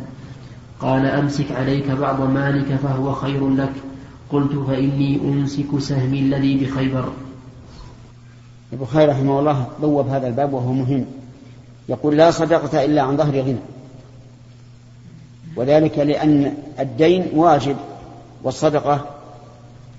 قال 0.80 1.06
أمسك 1.06 1.52
عليك 1.52 1.90
بعض 1.90 2.30
مالك 2.30 2.78
فهو 2.82 3.12
خير 3.12 3.48
لك. 3.48 3.72
قلت 4.32 4.52
فإني 4.52 5.20
أمسك 5.24 5.78
سهمي 5.78 6.20
الذي 6.20 6.64
بخيبر. 6.64 7.04
البخاري 8.72 9.12
رحمه 9.12 9.40
الله 9.40 9.66
بوب 9.82 10.08
هذا 10.08 10.28
الباب 10.28 10.52
وهو 10.52 10.72
مهم. 10.72 11.04
يقول 11.88 12.16
لا 12.16 12.30
صدقة 12.30 12.84
إلا 12.84 13.02
عن 13.02 13.16
ظهر 13.16 13.40
غنى. 13.40 13.71
وذلك 15.56 15.98
لأن 15.98 16.54
الدين 16.80 17.26
واجب 17.34 17.76
والصدقة 18.42 19.06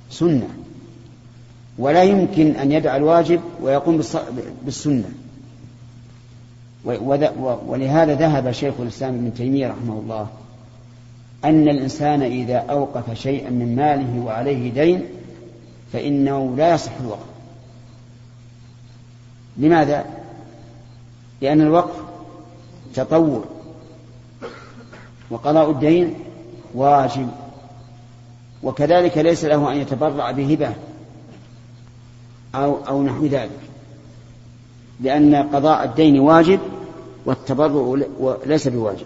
سنة. 0.09 0.49
ولا 1.77 2.03
يمكن 2.03 2.55
أن 2.55 2.71
يدع 2.71 2.95
الواجب 2.95 3.41
ويقوم 3.61 4.01
بالسنة. 4.65 5.09
ولهذا 7.67 8.13
ذهب 8.15 8.51
شيخ 8.51 8.73
الإسلام 8.79 9.13
ابن 9.13 9.33
تيمية 9.33 9.67
رحمه 9.67 9.99
الله 9.99 10.27
أن 11.45 11.69
الإنسان 11.69 12.21
إذا 12.21 12.57
أوقف 12.57 13.13
شيئا 13.13 13.49
من 13.49 13.75
ماله 13.75 14.25
وعليه 14.25 14.71
دين 14.71 15.05
فإنه 15.93 16.55
لا 16.57 16.73
يصح 16.73 16.91
الوقف. 17.01 17.25
لماذا؟ 19.57 20.05
لأن 21.41 21.61
الوقف 21.61 21.95
تطوع. 22.95 23.43
وقضاء 25.29 25.71
الدين 25.71 26.13
واجب 26.75 27.29
وكذلك 28.63 29.17
ليس 29.17 29.45
له 29.45 29.71
أن 29.71 29.77
يتبرع 29.77 30.31
بهبة 30.31 30.73
أو 32.55 32.75
أو 32.87 33.03
نحو 33.03 33.25
ذلك 33.25 33.59
لأن 34.99 35.35
قضاء 35.35 35.83
الدين 35.83 36.19
واجب 36.19 36.59
والتبرع 37.25 38.05
ليس 38.45 38.67
بواجب. 38.67 39.05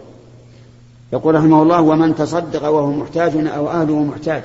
يقول 1.13 1.35
رحمه 1.35 1.61
الله 1.63 1.81
ومن 1.81 2.15
تصدق 2.15 2.67
وهو 2.67 2.91
محتاج 2.91 3.47
أو 3.47 3.69
أهله 3.69 4.03
محتاج. 4.03 4.43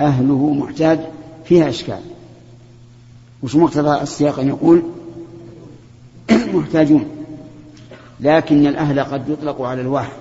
أهله 0.00 0.54
محتاج 0.54 1.00
فيها 1.44 1.68
إشكال. 1.68 2.00
وش 3.42 3.56
مقتضى 3.56 4.02
السياق 4.02 4.38
أن 4.38 4.48
يقول؟ 4.48 4.82
محتاجون 6.54 7.04
لكن 8.20 8.66
الأهل 8.66 9.00
قد 9.00 9.28
يطلق 9.28 9.62
على 9.62 9.80
الواحد. 9.80 10.12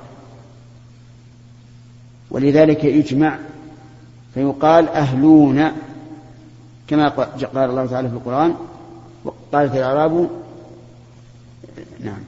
ولذلك 2.32 2.84
يجمع 2.84 3.38
فيقال 4.34 4.90
أهلون 4.90 5.72
كما 6.88 7.10
قال 7.10 7.70
الله 7.70 7.86
تعالى 7.86 8.10
في 8.10 8.16
القرآن 8.16 8.54
قالت 9.54 9.76
الأعراب 9.76 10.30
نعم. 12.00 12.20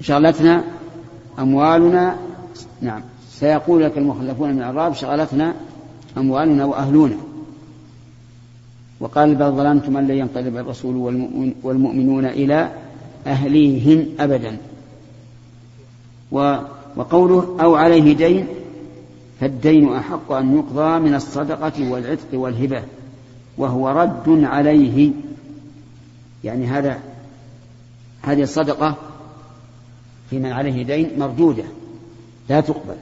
شغلتنا 0.00 0.64
أموالنا 1.38 2.16
نعم. 2.80 3.00
سيقول 3.30 3.82
لك 3.82 3.98
المخلفون 3.98 4.50
من 4.50 4.58
الأعراب 4.58 4.94
شغلتنا 4.94 5.54
أموالنا 6.16 6.64
وأهلنا 6.64 7.16
وقال 9.02 9.34
بل 9.34 9.50
ظلمتم 9.50 9.96
أن 9.96 10.06
لن 10.06 10.16
ينقلب 10.16 10.56
الرسول 10.56 10.96
والمؤمنون 11.62 12.24
إلى 12.24 12.72
أهليهم 13.26 14.06
أبدا. 14.20 14.56
وقوله 16.96 17.56
أو 17.60 17.74
عليه 17.74 18.16
دين 18.16 18.46
فالدين 19.40 19.92
أحق 19.92 20.32
أن 20.32 20.56
يقضى 20.56 20.98
من 20.98 21.14
الصدقة 21.14 21.90
والعتق 21.92 22.28
والهبة 22.32 22.82
وهو 23.58 23.88
رد 23.88 24.44
عليه. 24.44 25.10
يعني 26.44 26.66
هذا 26.66 26.98
هذه 28.22 28.42
الصدقة 28.42 28.94
في 30.30 30.38
من 30.38 30.52
عليه 30.52 30.82
دين 30.82 31.10
مردودة 31.18 31.64
لا 32.48 32.60
تقبل 32.60 32.96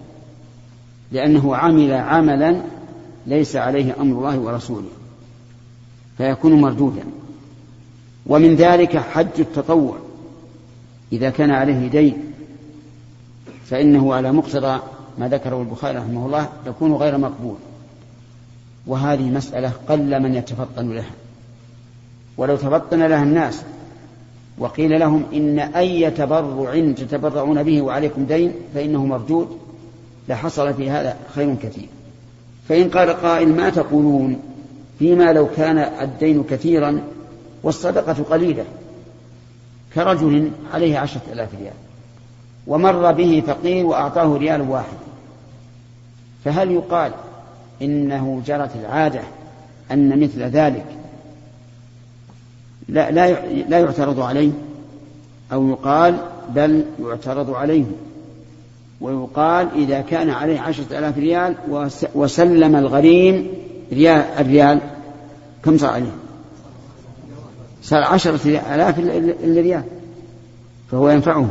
لأنه 1.12 1.56
عمل 1.56 1.92
عملا 1.92 2.56
ليس 3.26 3.56
عليه 3.56 4.00
أمر 4.00 4.18
الله 4.18 4.38
ورسوله. 4.38 4.99
فيكون 6.20 6.60
مردودا. 6.60 7.02
ومن 8.26 8.54
ذلك 8.54 8.96
حج 8.96 9.38
التطوع. 9.38 9.96
إذا 11.12 11.30
كان 11.30 11.50
عليه 11.50 11.88
دين 11.88 12.32
فإنه 13.64 14.14
على 14.14 14.32
مقتضى 14.32 14.80
ما 15.18 15.28
ذكره 15.28 15.62
البخاري 15.62 15.98
رحمه 15.98 16.26
الله 16.26 16.48
يكون 16.66 16.92
غير 16.92 17.18
مقبول. 17.18 17.56
وهذه 18.86 19.22
مسألة 19.22 19.72
قل 19.88 20.22
من 20.22 20.34
يتفطن 20.34 20.94
لها. 20.94 21.10
ولو 22.36 22.56
تفطن 22.56 23.02
لها 23.02 23.22
الناس 23.22 23.62
وقيل 24.58 25.00
لهم 25.00 25.24
إن 25.32 25.58
أي 25.58 26.10
تبرع 26.10 26.92
تتبرعون 26.92 27.62
به 27.62 27.82
وعليكم 27.82 28.24
دين 28.24 28.52
فإنه 28.74 29.06
مردود 29.06 29.58
لحصل 30.28 30.74
في 30.74 30.90
هذا 30.90 31.16
خير 31.34 31.54
كثير. 31.54 31.88
فإن 32.68 32.90
قال 32.90 33.10
قائل 33.10 33.56
ما 33.56 33.70
تقولون؟ 33.70 34.49
فيما 35.00 35.32
لو 35.32 35.48
كان 35.56 35.78
الدين 35.78 36.42
كثيرا 36.42 37.00
والصدقة 37.62 38.16
قليلة 38.30 38.64
كرجل 39.94 40.50
عليه 40.74 40.98
عشرة 40.98 41.20
آلاف 41.32 41.48
ريال 41.60 41.72
ومر 42.66 43.12
به 43.12 43.42
فقير 43.46 43.86
وأعطاه 43.86 44.36
ريال 44.36 44.60
واحد. 44.60 44.96
فهل 46.44 46.70
يقال 46.70 47.12
إنه 47.82 48.42
جرت 48.46 48.76
العادة 48.76 49.20
أن 49.92 50.22
مثل 50.22 50.42
ذلك 50.42 50.86
لا, 52.88 53.10
لا, 53.10 53.46
لا 53.68 53.78
يعترض 53.78 54.20
عليه؟ 54.20 54.52
أو 55.52 55.68
يقال 55.68 56.16
بل 56.54 56.84
يعترض 57.02 57.50
عليه. 57.50 57.84
ويقال 59.00 59.68
إذا 59.76 60.00
كان 60.00 60.30
عليه 60.30 60.60
عشرة 60.60 60.98
آلاف 60.98 61.18
ريال 61.18 61.54
وسلم 62.14 62.76
الغريم 62.76 63.48
ريال 63.92 64.20
الريال 64.38 64.80
كم 65.64 65.78
صار 65.78 65.90
عليه؟ 65.90 66.12
صار 67.82 68.04
عشرة 68.04 68.48
آلاف 68.74 68.98
إلا 68.98 69.60
ريال 69.60 69.84
فهو 70.90 71.10
ينفعه. 71.10 71.50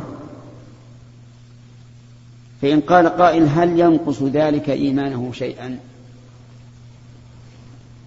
فإن 2.62 2.82
قال 2.82 3.10
قائل 3.10 3.48
هل 3.48 3.80
ينقص 3.80 4.24
ذلك 4.24 4.70
إيمانه 4.70 5.32
شيئا؟ 5.34 5.80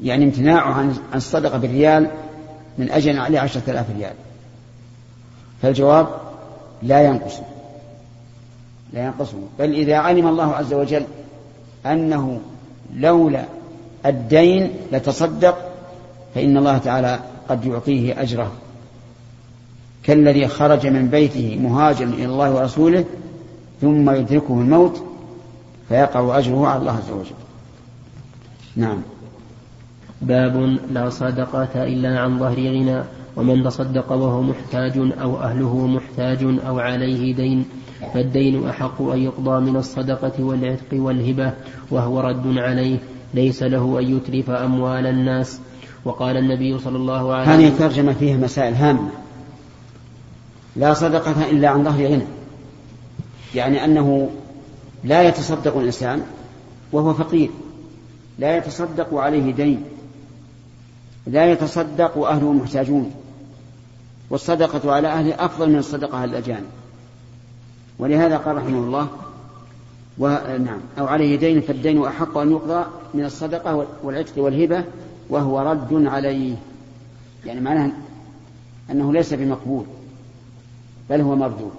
يعني 0.00 0.24
امتناعه 0.24 0.72
عن 0.72 0.96
الصدقة 1.14 1.58
بالريال 1.58 2.10
من 2.78 2.90
أجل 2.90 3.18
عليه 3.18 3.40
عشرة 3.40 3.62
آلاف 3.70 3.86
ريال. 3.96 4.14
فالجواب 5.62 6.08
لا 6.82 7.02
ينقص. 7.02 7.34
لا 8.92 9.04
ينقصه. 9.04 9.38
بل 9.58 9.72
إذا 9.74 9.96
علم 9.96 10.26
الله 10.26 10.54
عز 10.54 10.74
وجل 10.74 11.04
أنه 11.86 12.40
لولا 12.94 13.44
الدين 14.06 14.70
لتصدق 14.92 15.58
فإن 16.34 16.56
الله 16.56 16.78
تعالى 16.78 17.20
قد 17.48 17.64
يعطيه 17.64 18.22
أجره. 18.22 18.52
كالذي 20.02 20.48
خرج 20.48 20.86
من 20.86 21.08
بيته 21.08 21.58
مهاجرا 21.62 22.08
إلى 22.08 22.26
الله 22.26 22.54
ورسوله 22.54 23.04
ثم 23.80 24.10
يدركه 24.10 24.54
الموت 24.54 25.02
فيقع 25.88 26.38
أجره 26.38 26.66
على 26.66 26.80
الله 26.80 26.92
عز 26.92 27.10
وجل. 27.10 27.34
نعم. 28.76 29.02
باب 30.22 30.78
لا 30.90 31.10
صدقة 31.10 31.84
إلا 31.84 32.20
عن 32.20 32.38
ظهر 32.38 32.56
غنى 32.56 33.02
ومن 33.36 33.64
تصدق 33.64 34.12
وهو 34.12 34.42
محتاج 34.42 34.92
أو 35.20 35.36
أهله 35.36 35.86
محتاج 35.86 36.44
أو 36.66 36.78
عليه 36.78 37.34
دين 37.34 37.64
فالدين 38.14 38.68
أحق 38.68 39.02
أن 39.02 39.18
يقضى 39.18 39.70
من 39.70 39.76
الصدقة 39.76 40.44
والعتق 40.44 40.92
والهبة 40.92 41.52
وهو 41.90 42.20
رد 42.20 42.58
عليه. 42.58 42.98
ليس 43.34 43.62
له 43.62 43.98
أن 43.98 44.16
يتلف 44.16 44.50
أموال 44.50 45.06
الناس. 45.06 45.60
وقال 46.04 46.36
النبي 46.36 46.78
صلى 46.78 46.96
الله 46.96 47.34
عليه 47.34 47.42
وسلم 47.42 47.60
هذه 47.60 47.68
الترجمة 47.68 48.12
فيها 48.12 48.36
مسائل 48.36 48.74
هامة. 48.74 49.10
لا 50.76 50.94
صدقة 50.94 51.50
إلا 51.50 51.68
عن 51.68 51.84
ظهر 51.84 52.06
غنى 52.06 52.24
يعني 53.54 53.84
أنه 53.84 54.30
لا 55.04 55.22
يتصدق 55.22 55.76
الإنسان 55.76 56.22
وهو 56.92 57.14
فقير. 57.14 57.50
لا 58.38 58.56
يتصدق 58.56 59.14
عليه 59.14 59.52
دين. 59.52 59.84
لا 61.26 61.52
يتصدق 61.52 62.18
وأهله 62.18 62.52
محتاجون. 62.52 63.10
والصدقة 64.30 64.92
على 64.92 65.08
أهله 65.08 65.44
أفضل 65.44 65.70
من 65.70 65.78
الصدقة 65.78 66.18
على 66.18 66.30
الأجانب. 66.30 66.66
ولهذا 67.98 68.36
قال 68.36 68.56
رحمه 68.56 68.78
الله 68.78 69.08
ونعم 70.18 70.80
أو 70.98 71.06
عليه 71.06 71.36
دين 71.36 71.60
فالدين 71.60 72.04
أحق 72.04 72.38
أن 72.38 72.50
يقضى 72.50 72.84
من 73.14 73.24
الصدقة 73.24 73.86
والعتق 74.02 74.42
والهبة 74.42 74.84
وهو 75.28 75.60
رد 75.60 76.06
عليه. 76.06 76.56
يعني 77.46 77.60
معناه 77.60 77.90
أنه 78.90 79.12
ليس 79.12 79.34
بمقبول 79.34 79.84
بل 81.10 81.20
هو 81.20 81.36
مردود. 81.36 81.72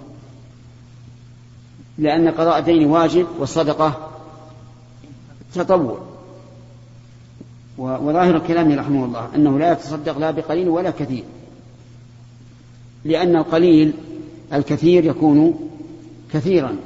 لأن 1.98 2.28
قضاء 2.28 2.58
الدين 2.58 2.86
واجب 2.86 3.26
والصدقة 3.38 4.10
تطوع. 5.54 5.98
وظاهر 7.78 8.38
كلامه 8.38 8.76
رحمه 8.76 9.04
الله 9.04 9.28
أنه 9.34 9.58
لا 9.58 9.72
يتصدق 9.72 10.18
لا 10.18 10.30
بقليل 10.30 10.68
ولا 10.68 10.90
كثير. 10.90 11.24
لأن 13.04 13.36
القليل 13.36 13.92
الكثير 14.52 15.04
يكون 15.04 15.70
كثيرا. 16.32 16.76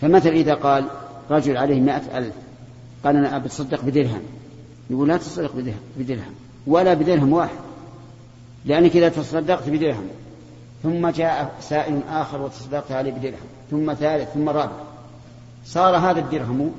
فمثل 0.00 0.28
إذا 0.28 0.54
قال 0.54 0.84
رجل 1.30 1.56
عليه 1.56 1.80
مائة 1.80 2.18
ألف 2.18 2.34
قال 3.04 3.16
أنا 3.16 3.38
بتصدق 3.38 3.84
بدرهم. 3.84 4.20
يقول 4.90 5.08
لا 5.08 5.16
تصدق 5.16 5.52
بدرهم 5.96 6.34
ولا 6.66 6.94
بدرهم 6.94 7.32
واحد 7.32 7.58
لأنك 8.64 8.96
إذا 8.96 9.08
تصدقت 9.08 9.68
بدرهم. 9.68 10.04
ثم 10.82 11.08
جاء 11.08 11.54
سائل 11.60 12.00
آخر 12.10 12.42
وتصدقت 12.42 12.92
عليه 12.92 13.12
بدرهم 13.12 13.46
ثم 13.70 13.94
ثالث 13.94 14.28
ثم 14.34 14.48
رابع. 14.48 14.72
صار 15.66 15.96
هذا 15.96 16.20
الدرهم 16.20 16.72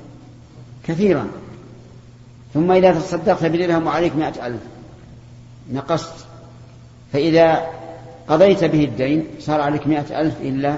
كثيرا. 0.83 1.27
ثم 2.53 2.71
إذا 2.71 2.91
تصدقت 2.91 3.45
بدرهم 3.45 3.87
وعليك 3.87 4.15
مائة 4.15 4.47
ألف 4.47 4.61
نقصت. 5.71 6.25
فإذا 7.13 7.67
قضيت 8.27 8.63
به 8.63 8.83
الدين 8.83 9.25
صار 9.39 9.61
عليك 9.61 9.87
مائة 9.87 10.21
ألف 10.21 10.41
إلا 10.41 10.77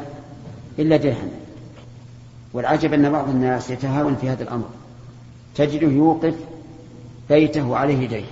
إلا 0.79 0.97
درهم. 0.97 1.40
والعجب 2.53 2.93
أن 2.93 3.11
بعض 3.11 3.29
الناس 3.29 3.69
يتهاون 3.69 4.15
في 4.15 4.29
هذا 4.29 4.43
الأمر. 4.43 4.65
تجده 5.55 5.87
يوقف 5.87 6.35
بيته 7.29 7.67
وعليه 7.67 8.07
دين 8.07 8.25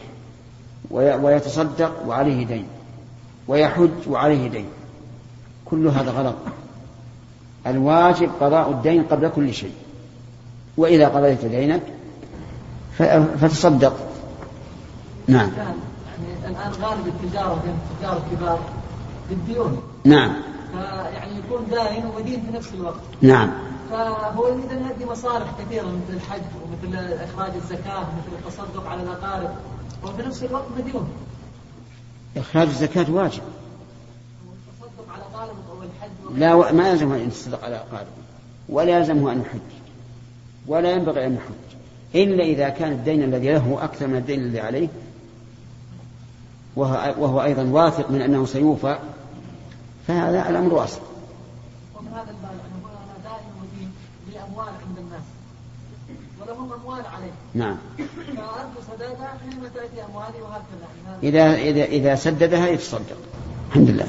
ويتصدق 0.92 2.08
وعليه 2.08 2.46
دين 2.46 2.66
ويحج 3.48 4.08
وعليه 4.08 4.50
دين. 4.50 4.66
كل 5.66 5.88
هذا 5.88 6.12
غلط. 6.12 6.36
الواجب 7.68 8.30
قضاء 8.42 8.72
الدين 8.72 9.04
قبل 9.04 9.30
كل 9.30 9.54
شيء. 9.54 9.74
وإذا 10.78 11.08
قضيت 11.08 11.46
دينك 11.46 11.82
فتصدق. 13.42 14.10
نعم. 15.28 15.50
يعني 15.58 15.76
الآن 16.48 16.72
غالب 16.82 17.08
التجارة 17.08 17.62
بين 17.66 17.74
التجار 17.92 18.22
الكبار 18.32 18.60
بالديون 19.30 19.82
نعم. 20.06 20.34
فيعني 20.72 21.32
يكون 21.38 21.68
داين 21.72 22.06
ودين 22.18 22.42
في 22.42 22.58
نفس 22.58 22.70
الوقت. 22.74 23.00
نعم. 23.22 23.50
فهو 23.90 24.48
يريد 24.48 24.72
أن 24.72 24.88
يؤدي 24.88 25.06
مصالح 25.06 25.48
كثيرة 25.60 25.86
مثل 25.86 26.14
الحج 26.14 26.42
ومثل 26.64 26.96
إخراج 26.98 27.52
الزكاة 27.56 28.00
ومثل 28.00 28.48
التصدق 28.48 28.88
على 28.88 29.04
الأقارب 29.04 29.50
وفي 30.04 30.22
نفس 30.22 30.44
الوقت 30.44 30.66
مديون. 30.78 31.10
إخراج 32.38 32.68
الزكاة 32.68 33.12
واجب. 33.12 33.42
التصدق 34.68 35.14
على 35.14 35.24
اقارب 35.24 35.56
أو 35.72 35.84
الحج 35.84 36.40
لا 36.40 36.72
ما 36.72 36.90
يلزمه 36.90 37.16
أن 37.16 37.28
يتصدق 37.28 37.64
على 37.64 37.76
اقاربه 37.76 38.10
ولا 38.70 38.98
يلزمه 38.98 39.32
أن 39.32 39.42
يحج 39.42 39.60
ولا 40.68 40.92
ينبغي 40.92 41.26
أن 41.26 41.36
يحج 41.36 41.78
إلا 42.16 42.44
إذا 42.44 42.70
كان 42.70 42.92
الدين 42.92 43.24
الذي 43.24 43.54
له 43.54 43.84
أكثر 43.84 44.08
من 44.08 44.16
الدين 44.16 44.40
الذي 44.40 44.60
عليه 44.60 44.88
وهو, 46.76 47.24
وهو 47.24 47.44
أيضا 47.44 47.64
واثق 47.64 48.12
من 48.12 48.22
أنه 48.22 48.46
سيوفى 48.46 49.00
فهذا 50.08 50.50
الأمر 50.50 50.74
واسع. 50.74 51.00
ومن 51.96 52.08
هذا 52.08 52.32
الباب 52.32 52.60
أموال 54.60 54.74
عند 54.88 54.98
الناس 54.98 55.24
ولهم 56.86 56.96
أموال 56.96 57.06
عليه. 57.06 57.32
نعم. 57.54 57.78
فأرجو 57.98 58.80
سدادها 58.92 59.38
حينما 59.42 59.68
تأتي 59.76 60.06
أموالي 60.10 60.42
وهكذا. 60.42 61.20
إذا 61.24 61.54
إذا 61.54 61.84
إذا 61.84 62.16
سددها 62.16 62.68
يتصدق. 62.68 63.18
الحمد 63.70 63.90
لله. 63.90 64.08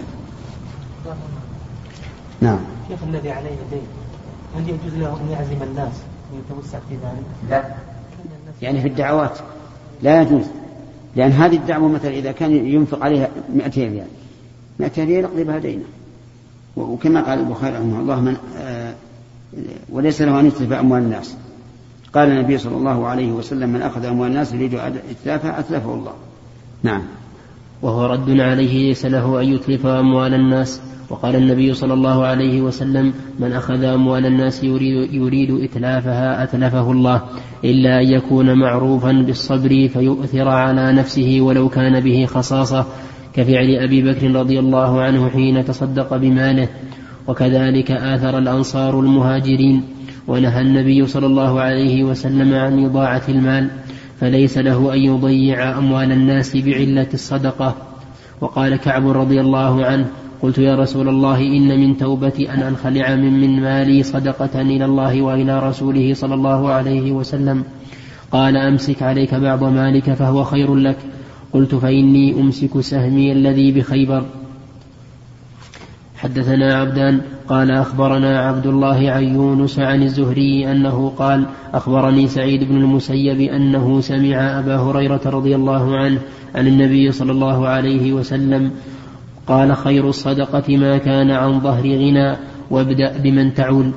نعم. 2.40 2.58
شيخ 2.88 2.98
الذي 3.02 3.30
عليه 3.30 3.56
دين 3.70 3.86
هل 4.56 4.62
يجوز 4.62 4.94
له 4.98 5.20
أن 5.20 5.30
يعزم 5.30 5.62
الناس 5.62 5.92
ويتوسع 6.32 6.78
في 6.88 6.94
ذلك؟ 6.94 7.24
لا. 7.50 7.74
يعني 8.62 8.80
في 8.80 8.88
الدعوات. 8.88 9.38
لا 10.02 10.22
يجوز. 10.22 10.44
لأن 11.16 11.30
هذه 11.30 11.56
الدعوة 11.56 11.88
مثلا 11.88 12.10
إذا 12.10 12.32
كان 12.32 12.66
ينفق 12.66 13.04
عليها 13.04 13.28
200 13.54 13.80
ريال. 13.80 14.06
200 14.78 15.04
ريال 15.04 15.24
يقضي 15.24 15.44
بها 15.44 15.58
دينه. 15.58 15.84
وكما 16.76 17.20
قال 17.22 17.38
البخاري 17.38 17.76
رحمه 17.76 18.00
الله 18.00 18.20
من 18.20 18.36
آه 18.58 18.94
وليس 19.92 20.22
له 20.22 20.40
أن 20.40 20.46
يتلف 20.46 20.72
أموال 20.72 21.02
الناس. 21.02 21.36
قال 22.14 22.28
النبي 22.28 22.58
صلى 22.58 22.76
الله 22.76 23.06
عليه 23.06 23.32
وسلم 23.32 23.68
من 23.68 23.82
أخذ 23.82 24.04
أموال 24.04 24.30
الناس 24.30 24.54
يريد 24.54 24.74
إتلافها 25.10 25.60
أتلفه 25.60 25.94
الله. 25.94 26.12
نعم. 26.82 27.02
وهو 27.82 28.06
رد 28.06 28.40
عليه 28.40 28.88
ليس 28.88 29.06
له 29.06 29.40
أن 29.40 29.48
يتلف 29.48 29.86
أموال 29.86 30.34
الناس. 30.34 30.80
وقال 31.10 31.36
النبي 31.36 31.74
صلى 31.74 31.94
الله 31.94 32.26
عليه 32.26 32.60
وسلم 32.60 33.12
من 33.38 33.52
أخذ 33.52 33.84
أموال 33.84 34.26
الناس 34.26 34.64
يريد, 34.64 35.14
يريد 35.14 35.50
إتلافها 35.50 36.42
أتلفه 36.42 36.92
الله. 36.92 37.22
إلا 37.64 38.00
أن 38.00 38.06
يكون 38.06 38.58
معروفا 38.58 39.12
بالصبر 39.12 39.88
فيؤثر 39.88 40.48
على 40.48 40.92
نفسه 40.92 41.38
ولو 41.40 41.68
كان 41.68 42.00
به 42.00 42.26
خصاصة. 42.26 42.86
كفعل 43.34 43.76
أبي 43.76 44.02
بكر 44.02 44.34
رضي 44.34 44.58
الله 44.58 45.00
عنه 45.00 45.28
حين 45.28 45.64
تصدق 45.64 46.16
بماله. 46.16 46.68
وكذلك 47.26 47.90
آثر 47.90 48.38
الأنصار 48.38 49.00
المهاجرين. 49.00 49.82
ونهى 50.30 50.60
النبي 50.60 51.06
صلى 51.06 51.26
الله 51.26 51.60
عليه 51.60 52.04
وسلم 52.04 52.54
عن 52.54 52.84
إضاعة 52.84 53.22
المال 53.28 53.70
فليس 54.20 54.58
له 54.58 54.94
أن 54.94 54.98
يضيع 54.98 55.78
أموال 55.78 56.12
الناس 56.12 56.56
بعلة 56.56 57.06
الصدقة. 57.14 57.74
وقال 58.40 58.76
كعب 58.76 59.08
رضي 59.08 59.40
الله 59.40 59.84
عنه 59.84 60.06
قلت 60.42 60.58
يا 60.58 60.74
رسول 60.76 61.08
الله 61.08 61.38
إن 61.40 61.80
من 61.80 61.96
توبتي 61.96 62.54
أن 62.54 62.62
أنخلع 62.62 63.14
من, 63.14 63.40
من 63.40 63.60
مالي 63.60 64.02
صدقة 64.02 64.60
إلى 64.60 64.84
الله 64.84 65.22
وإلى 65.22 65.68
رسوله 65.68 66.14
صلى 66.14 66.34
الله 66.34 66.70
عليه 66.70 67.12
وسلم. 67.12 67.64
قال 68.32 68.56
أمسك 68.56 69.02
عليك 69.02 69.34
بعض 69.34 69.64
مالك 69.64 70.14
فهو 70.14 70.44
خير 70.44 70.74
لك. 70.74 70.98
قلت 71.52 71.74
فإني 71.74 72.40
أمسك 72.40 72.80
سهمي 72.80 73.32
الذي 73.32 73.72
بخيبر. 73.72 74.24
حدثنا 76.20 76.74
عبدان 76.74 77.20
قال 77.48 77.70
أخبرنا 77.70 78.40
عبد 78.40 78.66
الله 78.66 79.10
عن 79.10 79.34
يونس 79.34 79.78
عن 79.78 80.02
الزهري 80.02 80.70
أنه 80.70 81.12
قال 81.18 81.46
أخبرني 81.74 82.28
سعيد 82.28 82.64
بن 82.64 82.76
المسيب 82.76 83.40
أنه 83.40 84.00
سمع 84.00 84.58
أبا 84.58 84.76
هريرة 84.76 85.20
رضي 85.26 85.54
الله 85.54 85.96
عنه 85.96 86.20
عن 86.54 86.66
النبي 86.66 87.12
صلى 87.12 87.32
الله 87.32 87.68
عليه 87.68 88.12
وسلم 88.12 88.70
قال 89.46 89.76
خير 89.76 90.08
الصدقة 90.08 90.76
ما 90.76 90.98
كان 90.98 91.30
عن 91.30 91.60
ظهر 91.60 91.82
غنى 91.82 92.36
وابدأ 92.70 93.18
بمن 93.18 93.54
تعول. 93.54 93.90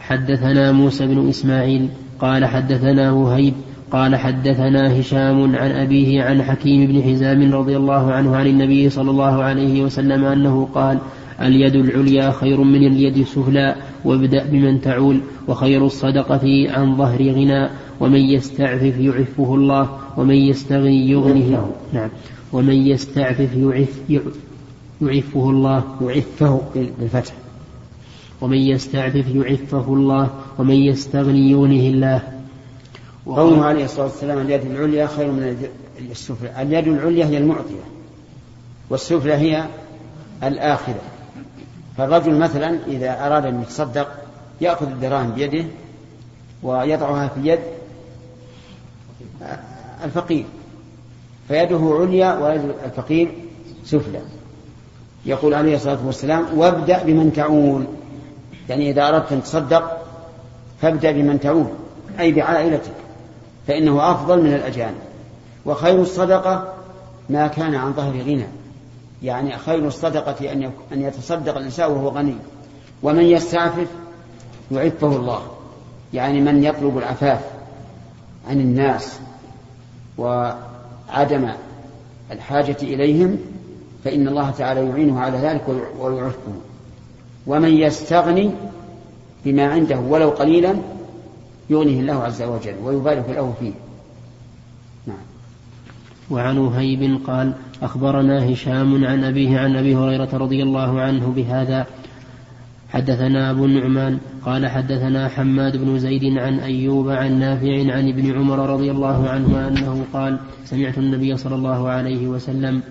حدثنا 0.00 0.72
موسى 0.72 1.06
بن 1.06 1.28
إسماعيل 1.28 1.88
قال 2.20 2.44
حدثنا 2.44 3.12
وهيب 3.12 3.54
قال 3.92 4.16
حدثنا 4.16 5.00
هشام 5.00 5.56
عن 5.56 5.70
أبيه 5.70 6.22
عن 6.22 6.42
حكيم 6.42 6.86
بن 6.86 7.02
حزام 7.02 7.54
رضي 7.54 7.76
الله 7.76 8.12
عنه 8.12 8.36
عن 8.36 8.46
النبي 8.46 8.90
صلى 8.90 9.10
الله 9.10 9.42
عليه 9.42 9.82
وسلم 9.82 10.24
أنه 10.24 10.68
قال 10.74 10.98
اليد 11.40 11.74
العليا 11.74 12.30
خير 12.30 12.60
من 12.60 12.86
اليد 12.86 13.16
السفلى 13.16 13.74
وابدأ 14.04 14.46
بمن 14.46 14.80
تعول 14.80 15.20
وخير 15.48 15.86
الصدقة 15.86 16.66
عن 16.70 16.96
ظهر 16.96 17.22
غنى 17.22 17.68
ومن 18.00 18.20
يستعفف 18.20 18.98
يعفه 18.98 19.54
الله 19.54 19.98
ومن 20.16 20.34
يستغني 20.34 21.10
يغنه 21.10 21.72
نعم. 21.92 22.08
ومن 22.52 22.86
يستعفف 22.86 23.56
يعف 23.56 24.00
يعفه 25.00 25.50
الله 25.50 25.84
يعفه 26.00 26.60
بالفتح. 26.74 27.34
ومن 28.40 28.58
يستعفف 28.58 29.34
يعفه 29.34 29.94
الله 29.94 30.30
ومن 30.58 30.74
يستغني 30.74 31.50
يغنه 31.50 31.88
الله 31.88 32.22
قوله 33.26 33.64
عليه 33.64 33.84
الصلاة 33.84 34.06
والسلام 34.06 34.38
اليد 34.38 34.64
العليا 34.64 35.06
خير 35.06 35.26
من 35.26 35.68
السفلى. 36.10 36.62
اليد 36.62 36.88
العليا 36.88 37.26
هي 37.26 37.38
المعطية 37.38 37.84
والسفلى 38.90 39.34
هي 39.34 39.64
الآخرة. 40.42 41.00
فالرجل 41.96 42.38
مثلا 42.38 42.78
إذا 42.86 43.26
أراد 43.26 43.46
أن 43.46 43.62
يتصدق 43.62 44.08
يأخذ 44.60 44.86
الدراهم 44.86 45.32
بيده 45.32 45.64
ويضعها 46.62 47.28
في 47.28 47.48
يد 47.48 47.60
الفقير 50.04 50.44
فيده 51.48 51.98
عليا 52.00 52.38
ويد 52.38 52.60
الفقير 52.84 53.32
سفلى. 53.84 54.20
يقول 55.26 55.54
عليه 55.54 55.76
الصلاة 55.76 56.06
والسلام 56.06 56.58
وابدأ 56.58 57.02
بمن 57.02 57.32
تعول. 57.32 57.84
يعني 58.68 58.90
إذا 58.90 59.08
أردت 59.08 59.32
أن 59.32 59.42
تصدق 59.42 60.06
فابدأ 60.80 61.12
بمن 61.12 61.40
تعول 61.40 61.66
أي 62.20 62.32
بعائلتك 62.32 62.92
فإنه 63.66 64.10
أفضل 64.10 64.42
من 64.42 64.52
الأجانب. 64.52 64.98
وخير 65.66 66.02
الصدقة 66.02 66.74
ما 67.30 67.46
كان 67.46 67.74
عن 67.74 67.92
ظهر 67.92 68.12
غنى. 68.12 68.46
يعني 69.22 69.58
خير 69.58 69.86
الصدقة 69.86 70.52
أن 70.52 70.70
أن 70.92 71.02
يتصدق 71.02 71.56
الإنسان 71.56 71.90
وهو 71.90 72.08
غني. 72.08 72.34
ومن 73.02 73.24
يستعفف 73.24 73.86
يعفه 74.70 75.16
الله. 75.16 75.42
يعني 76.14 76.40
من 76.40 76.64
يطلب 76.64 76.98
العفاف 76.98 77.40
عن 78.48 78.60
الناس 78.60 79.18
وعدم 80.18 81.52
الحاجة 82.32 82.76
إليهم 82.82 83.38
فإن 84.04 84.28
الله 84.28 84.50
تعالى 84.50 84.88
يعينه 84.88 85.20
على 85.20 85.38
ذلك 85.38 85.64
ويعفه. 86.00 86.52
ومن 87.46 87.68
يستغني 87.68 88.50
بما 89.44 89.66
عنده 89.66 89.98
ولو 89.98 90.30
قليلا 90.30 90.74
يغنيه 91.70 92.00
الله 92.00 92.22
عز 92.22 92.42
وجل 92.42 92.74
ويبارك 92.84 93.28
له 93.28 93.54
فيه. 93.60 93.72
نعم. 95.06 95.24
وعن 96.30 96.58
وهيب 96.58 97.20
قال 97.26 97.52
أخبرنا 97.82 98.52
هشام 98.52 99.04
عن 99.04 99.24
أبيه 99.24 99.58
عن 99.58 99.76
أبي 99.76 99.96
هريرة 99.96 100.28
رضي 100.32 100.62
الله 100.62 101.00
عنه 101.00 101.32
بهذا. 101.36 101.86
حدثنا 102.92 103.50
أبو 103.50 103.64
النعمان 103.64 104.18
قال 104.44 104.66
حدثنا 104.66 105.28
حماد 105.28 105.76
بن 105.76 105.98
زيد 105.98 106.38
عن 106.38 106.58
أيوب 106.60 107.08
عن 107.08 107.38
نافع 107.38 107.92
عن 107.92 108.08
ابن 108.08 108.32
عمر 108.32 108.70
رضي 108.70 108.90
الله 108.90 109.28
عنهما 109.28 109.68
أنه 109.68 110.04
قال 110.12 110.38
سمعت 110.64 110.98
النبي 110.98 111.36
صلى 111.36 111.54
الله 111.54 111.88
عليه 111.88 112.26
وسلم 112.26 112.82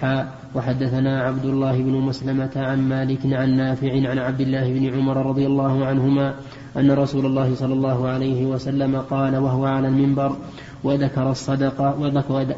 حاء 0.00 0.38
وحدثنا 0.54 1.22
عبد 1.22 1.44
الله 1.44 1.76
بن 1.82 1.92
مسلمة 1.92 2.50
عن 2.56 2.88
مالك 2.88 3.18
عن 3.24 3.56
نافع 3.56 3.92
عن 4.08 4.18
عبد 4.18 4.40
الله 4.40 4.72
بن 4.72 4.94
عمر 4.94 5.26
رضي 5.26 5.46
الله 5.46 5.86
عنهما 5.86 6.34
أن 6.76 6.90
رسول 6.90 7.26
الله 7.26 7.54
صلى 7.54 7.72
الله 7.74 8.08
عليه 8.08 8.46
وسلم 8.46 8.96
قال 8.96 9.36
وهو 9.36 9.64
على 9.64 9.88
المنبر 9.88 10.36
وذكر 10.84 11.30
الصدقة 11.30 11.98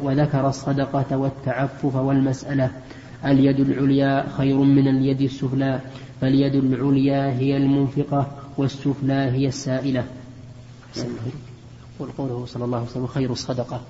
وذكر 0.03 0.47
الصدقة 0.49 1.17
والتعفف 1.17 1.95
والمسألة 1.95 2.71
اليد 3.25 3.59
العليا 3.59 4.25
خير 4.37 4.57
من 4.57 4.87
اليد 4.87 5.21
السفلى 5.21 5.79
فاليد 6.21 6.55
العليا 6.55 7.31
هي 7.31 7.57
المنفقة 7.57 8.27
والسفلى 8.57 9.13
هي 9.13 9.47
السائلة. 9.47 10.03
قوله 12.17 12.45
صلى 12.45 12.65
الله 12.65 12.77
عليه 12.77 12.87
وسلم 12.87 13.07
خير 13.07 13.31
الصدقة. 13.31 13.81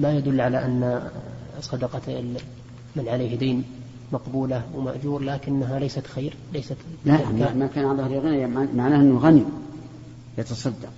ما 0.00 0.12
يدل 0.12 0.40
على 0.40 0.64
أن 0.64 1.10
صدقة 1.60 2.22
من 2.96 3.08
عليه 3.08 3.36
دين 3.36 3.64
مقبولة 4.12 4.62
ومأجور 4.74 5.22
لكنها 5.22 5.78
ليست 5.78 6.06
خير 6.06 6.34
ليست 6.52 6.76
لا 7.04 7.18
ما 7.54 7.68
كان 7.74 7.84
على 7.84 8.02
ظهر 8.02 8.18
غنى 8.18 8.46
معناه 8.76 8.96
أنه 8.96 9.18
غني 9.18 9.44
يتصدق. 10.38 10.92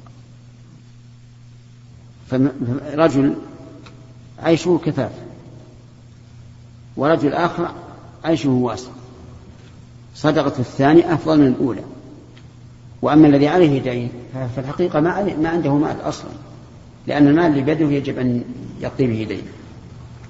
فرجل 2.26 3.34
عيشه 4.38 4.80
كفاف 4.84 5.12
ورجل 6.96 7.32
آخر 7.32 7.74
عيشه 8.24 8.50
واسع. 8.50 8.90
صدقة 10.14 10.58
الثاني 10.58 11.14
أفضل 11.14 11.40
من 11.40 11.46
الأولى. 11.46 11.82
وأما 13.02 13.28
الذي 13.28 13.48
عليه 13.48 13.82
دين 13.82 14.08
ففي 14.34 14.60
الحقيقة 14.60 15.00
ما, 15.00 15.34
ما 15.36 15.48
عنده 15.48 15.74
مال 15.74 16.00
أصلا 16.00 16.30
لأن 17.06 17.28
المال 17.28 17.46
اللي 17.46 17.62
بيده 17.62 17.90
يجب 17.90 18.18
أن 18.18 18.44
يقضي 18.80 19.06
به 19.06 19.24
دينه 19.28 19.52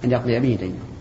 أن 0.05 0.11
يقضي 0.11 0.40
به 0.40 0.57
دينه. 0.61 0.93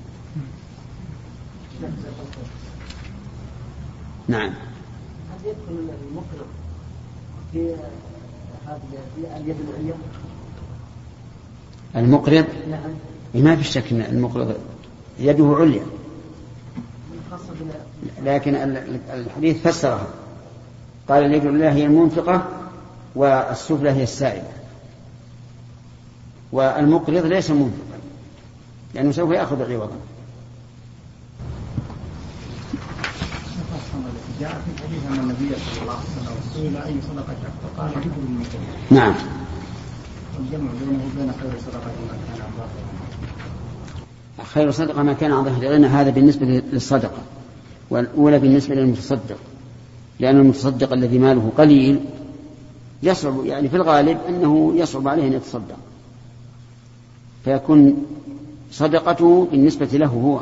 نعم. 4.28 4.50
هل 4.50 5.46
يدخل 5.46 5.90
المقرض 6.10 6.48
في 7.52 7.76
هذه 8.68 9.42
اليد 9.42 9.56
العليا؟ 9.70 9.96
المقرض؟ 11.96 12.46
نعم. 12.70 13.44
ما 13.44 13.56
في 13.56 13.64
شك 13.64 13.92
إن 13.92 14.02
المقرض 14.02 14.56
يده 15.20 15.56
عليا. 15.60 15.86
لكن 18.24 18.56
الحديث 19.14 19.68
فسرها. 19.68 20.08
قال 21.10 21.26
اليد 21.26 21.46
العليا 21.46 21.74
هي 21.74 21.86
المنفقة 21.86 22.48
والسفلى 23.16 23.92
هي 23.92 24.04
السائلة. 24.04 24.52
والمقرض 26.52 27.26
ليس 27.26 27.52
منفقا 27.52 28.00
لأنه 28.94 29.12
سوف 29.12 29.32
يأخذ 29.32 29.72
عوضا 29.72 29.96
جاء 34.40 34.50
في 34.66 34.84
الحديث 34.84 35.06
أن 35.08 35.20
النبي 35.20 35.56
صلى 35.56 35.82
الله 35.82 35.94
عليه 35.94 36.04
وسلم 36.04 36.36
سئل 36.54 36.78
أي 36.78 36.96
صدقة 37.02 37.36
فقال 37.64 37.92
جبر 37.92 38.28
المثل 38.28 38.58
نعم. 38.92 39.14
والجمع 40.38 40.72
بينه 40.80 41.04
وبين 41.14 41.32
خير 41.42 41.52
صدقة 41.66 41.92
ما 42.08 42.18
كان 42.28 42.42
عن 42.42 42.52
ظهر 42.58 42.84
خير 44.46 44.72
صدقة 44.72 45.04
ما 45.04 45.14
كان 45.14 45.32
عن 45.32 45.44
ظهر 45.44 45.68
غنى 45.68 45.88
هذا 45.88 46.10
بالنسبة 46.10 46.46
للصدقة 46.46 47.22
والأولى 47.90 48.40
بالنسبة 48.40 48.76
للمتصدق. 48.76 49.38
لأن 50.20 50.40
المتصدق 50.40 50.94
الذي 50.94 51.20
ماله 51.20 51.52
قليل 51.58 52.00
يصعب 53.04 53.46
يعني 53.46 53.70
في 53.70 53.76
الغالب 53.76 54.18
أنه 54.30 54.74
يصعب 54.76 55.08
عليه 55.08 55.28
أن 55.28 55.34
يتصدق. 55.34 55.78
فيكون 57.46 58.06
صدقته 58.72 59.48
بالنسبة 59.52 59.86
له 59.86 60.08
هو. 60.08 60.40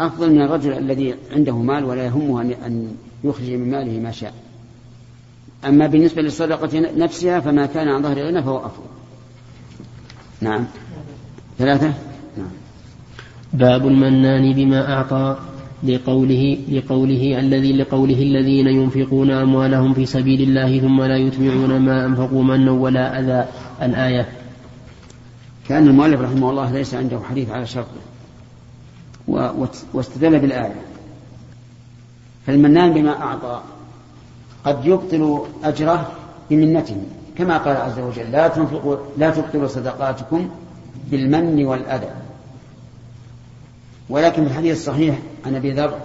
أفضل 0.00 0.32
من 0.32 0.42
الرجل 0.42 0.72
الذي 0.72 1.14
عنده 1.32 1.56
مال 1.56 1.84
ولا 1.84 2.04
يهمه 2.04 2.42
أن 2.42 2.96
يخرج 3.24 3.50
من 3.50 3.70
ماله 3.70 4.00
ما 4.00 4.10
شاء. 4.10 4.34
أما 5.64 5.86
بالنسبة 5.86 6.22
للصدقة 6.22 6.80
نفسها 6.96 7.40
فما 7.40 7.66
كان 7.66 7.88
عن 7.88 8.02
ظهر 8.02 8.18
غنى 8.18 8.42
فهو 8.42 8.56
أفضل. 8.56 8.86
نعم. 10.40 10.64
ثلاثة؟ 11.58 11.92
نعم. 12.38 12.50
باب 13.52 13.86
المنان 13.86 14.52
بما 14.52 14.92
أعطى 14.92 15.36
لقوله 15.84 16.58
لقوله 16.72 17.40
الذي 17.40 17.72
لقوله 17.72 18.22
الذين 18.22 18.66
ينفقون 18.66 19.30
أموالهم 19.30 19.94
في 19.94 20.06
سبيل 20.06 20.40
الله 20.42 20.80
ثم 20.80 21.02
لا 21.02 21.16
يتبعون 21.16 21.78
ما 21.78 22.06
أنفقوا 22.06 22.42
منا 22.42 22.70
ولا 22.70 23.20
أذى. 23.20 23.48
الآية. 23.82 24.28
كان 25.68 25.88
المؤلف 25.88 26.20
رحمه 26.20 26.50
الله 26.50 26.72
ليس 26.72 26.94
عنده 26.94 27.20
حديث 27.20 27.50
على 27.50 27.66
شرطه 27.66 28.07
واستدل 29.94 30.38
بالآية. 30.38 30.82
فالمنان 32.46 32.94
بما 32.94 33.22
أعطى. 33.22 33.60
قد 34.64 34.86
يبطل 34.86 35.46
أجره 35.64 36.12
بمنته 36.50 36.96
كما 37.38 37.58
قال 37.58 37.76
عز 37.76 37.98
وجل 37.98 38.32
لا 38.32 38.48
تنفقوا 38.48 38.96
لا 39.18 39.30
تبطلوا 39.30 39.68
صدقاتكم 39.68 40.48
بالمن 41.10 41.64
والأذى. 41.64 42.10
ولكن 44.08 44.44
في 44.44 44.50
الحديث 44.50 44.76
الصحيح 44.76 45.18
عن 45.46 45.54
أبي 45.54 45.72
ذر 45.72 45.98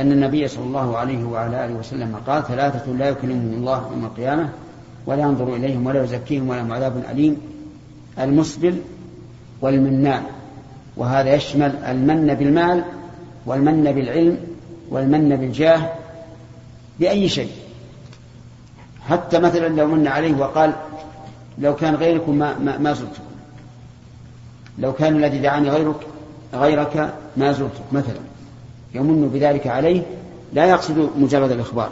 أن 0.00 0.12
النبي 0.12 0.48
صلى 0.48 0.64
الله 0.64 0.96
عليه 0.96 1.24
وعلى 1.24 1.64
آله 1.64 1.74
وسلم 1.74 2.16
قال 2.26 2.46
ثلاثة 2.46 2.92
لا 2.92 3.08
يكلمهم 3.08 3.52
الله 3.52 3.90
يوم 3.92 4.04
القيامة 4.04 4.48
ولا 5.06 5.22
ينظر 5.22 5.56
إليهم 5.56 5.86
ولا 5.86 6.04
يزكيهم 6.04 6.48
ولهم 6.48 6.72
عذاب 6.72 7.04
أليم 7.10 7.36
المسبل 8.18 8.80
والمنان. 9.60 10.22
وهذا 10.96 11.34
يشمل 11.34 11.76
المن 11.76 12.34
بالمال 12.34 12.84
والمن 13.46 13.92
بالعلم 13.92 14.38
والمن 14.90 15.36
بالجاه 15.36 15.92
بأي 17.00 17.28
شيء. 17.28 17.50
حتى 19.08 19.38
مثلا 19.38 19.68
لو 19.68 19.86
من 19.86 20.06
عليه 20.06 20.34
وقال 20.36 20.72
لو 21.58 21.76
كان 21.76 21.94
غيركم 21.94 22.34
ما, 22.34 22.58
ما, 22.58 22.78
ما 22.78 22.92
زرتكم. 22.92 23.22
لو 24.78 24.92
كان 24.92 25.16
الذي 25.16 25.38
دعاني 25.38 25.70
غيرك 25.70 26.06
غيرك 26.54 27.14
ما 27.36 27.52
زرتك 27.52 27.92
مثلا. 27.92 28.20
يمن 28.94 29.28
بذلك 29.34 29.66
عليه. 29.66 30.02
لا 30.52 30.64
يقصد 30.64 31.10
مجرد 31.16 31.50
الإخبار. 31.50 31.90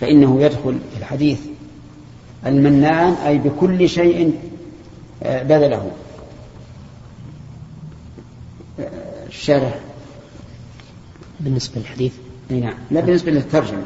فإنه 0.00 0.42
يدخل 0.42 0.78
في 0.92 0.98
الحديث 0.98 1.40
المنان 2.46 3.12
أي 3.12 3.38
بكل 3.38 3.88
شيء 3.88 4.38
آه، 5.22 5.42
بذله. 5.42 5.90
الشارح 9.28 9.78
بالنسبة 11.40 11.80
للحديث؟ 11.80 12.12
إي 12.50 12.60
نعم. 12.60 12.74
لا 12.90 13.00
بالنسبة 13.00 13.32
للترجمة. 13.32 13.82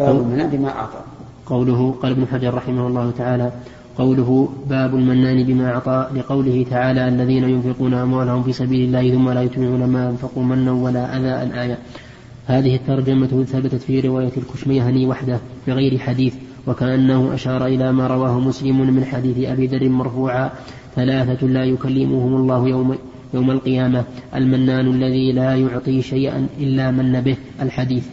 باب 0.00 0.16
المنام 0.16 0.50
بما 0.50 0.68
أعطى. 0.68 1.00
قوله 1.46 1.94
قال 2.02 2.12
ابن 2.12 2.26
حجر 2.26 2.54
رحمه 2.54 2.86
الله 2.86 3.10
تعالى 3.18 3.52
قوله 3.98 4.48
باب 4.66 4.94
المنان 4.94 5.44
بما 5.44 5.70
أعطى 5.74 6.08
لقوله 6.14 6.66
تعالى 6.70 7.08
الذين 7.08 7.44
ينفقون 7.44 7.94
أموالهم 7.94 8.42
في 8.42 8.52
سبيل 8.52 8.84
الله 8.88 9.14
ثم 9.14 9.30
لا 9.30 9.42
يتبعون 9.42 9.84
ما 9.84 10.10
أنفقوا 10.10 10.42
منا 10.42 10.72
ولا 10.72 11.16
أذى 11.16 11.42
الآية 11.50 11.78
هذه 12.46 12.76
الترجمة 12.76 13.44
ثبتت 13.52 13.82
في 13.82 14.00
رواية 14.00 14.32
الكشميهني 14.36 15.06
وحده 15.06 15.38
بغير 15.66 15.98
حديث 15.98 16.34
وكأنه 16.66 17.34
أشار 17.34 17.66
إلى 17.66 17.92
ما 17.92 18.06
رواه 18.06 18.40
مسلم 18.40 18.94
من 18.94 19.04
حديث 19.04 19.48
أبي 19.48 19.66
ذر 19.66 19.88
مرفوعا 19.88 20.50
ثلاثة 20.96 21.46
لا 21.46 21.64
يكلمهم 21.64 22.36
الله 22.36 22.68
يوم 22.68 22.96
يوم 23.34 23.50
القيامة 23.50 24.04
المنان 24.34 24.86
الذي 24.86 25.32
لا 25.32 25.54
يعطي 25.56 26.02
شيئا 26.02 26.46
إلا 26.60 26.90
من 26.90 27.20
به 27.20 27.36
الحديث. 27.62 28.06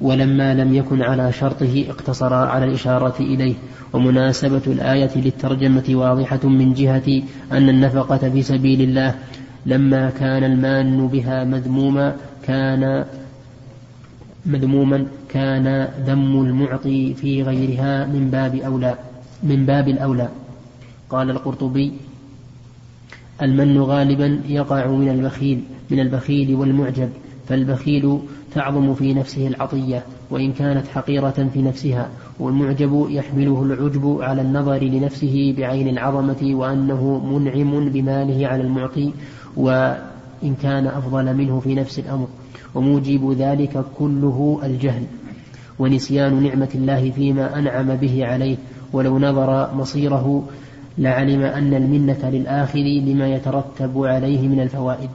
ولما 0.00 0.54
لم 0.54 0.74
يكن 0.74 1.02
على 1.02 1.32
شرطه 1.32 1.84
اقتصر 1.88 2.34
على 2.34 2.64
الإشارة 2.64 3.14
إليه. 3.20 3.54
ومناسبة 3.92 4.62
الآية 4.66 5.10
للترجمة 5.16 5.84
واضحة 5.88 6.40
من 6.44 6.74
جهة 6.74 7.22
أن 7.52 7.68
النفقة 7.68 8.30
في 8.30 8.42
سبيل 8.42 8.82
الله 8.82 9.14
لما 9.66 10.10
كان 10.10 10.44
المان 10.44 11.06
بها 11.06 11.44
مذموما 11.44 12.16
كان 12.42 13.04
مذموما 14.46 15.06
كان 15.28 15.88
ذم 16.06 16.40
المعطي 16.40 17.14
في 17.14 17.42
غيرها 17.42 18.06
من 18.06 18.30
باب 18.30 18.54
أولى 18.54 18.94
من 19.42 19.66
باب 19.66 19.88
الأولى. 19.88 20.28
قال 21.10 21.30
القرطبي 21.30 21.92
المن 23.42 23.80
غالبا 23.80 24.40
يقع 24.48 24.86
من 24.86 25.08
البخيل 25.08 25.60
من 25.90 26.00
البخيل 26.00 26.54
والمعجب 26.54 27.08
فالبخيل 27.48 28.18
تعظم 28.54 28.94
في 28.94 29.14
نفسه 29.14 29.46
العطية 29.46 30.04
وإن 30.30 30.52
كانت 30.52 30.86
حقيرة 30.86 31.48
في 31.54 31.62
نفسها 31.62 32.08
والمعجب 32.40 33.06
يحمله 33.10 33.62
العجب 33.62 34.18
على 34.20 34.42
النظر 34.42 34.84
لنفسه 34.84 35.54
بعين 35.58 35.88
العظمة 35.88 36.50
وأنه 36.54 37.18
منعم 37.18 37.88
بماله 37.88 38.46
على 38.46 38.62
المعطي 38.62 39.12
وإن 39.56 40.54
كان 40.62 40.86
أفضل 40.86 41.36
منه 41.36 41.60
في 41.60 41.74
نفس 41.74 41.98
الأمر 41.98 42.28
وموجب 42.74 43.32
ذلك 43.38 43.84
كله 43.98 44.60
الجهل 44.64 45.02
ونسيان 45.78 46.42
نعمة 46.42 46.68
الله 46.74 47.10
فيما 47.10 47.58
أنعم 47.58 47.96
به 47.96 48.26
عليه 48.26 48.56
ولو 48.92 49.18
نظر 49.18 49.74
مصيره 49.74 50.44
لعلم 50.98 51.42
أن 51.42 51.74
المنة 51.74 52.30
للآخذ 52.30 52.78
لما 52.78 53.28
يترتب 53.28 54.02
عليه 54.04 54.48
من 54.48 54.60
الفوائد. 54.60 55.10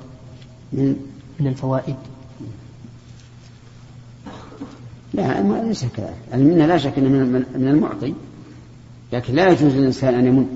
من 1.39 1.47
الفوائد. 1.47 1.95
لا 5.13 5.41
ما 5.41 5.61
ليس 5.63 5.85
كذلك 5.85 6.13
المنة 6.33 6.65
لا 6.65 6.77
شك 6.77 6.97
أنه 6.97 7.09
من 7.55 7.67
المعطي. 7.67 8.13
لكن 9.13 9.35
لا 9.35 9.49
يجوز 9.49 9.75
للإنسان 9.75 10.13
أن 10.13 10.25
يمن 10.25 10.47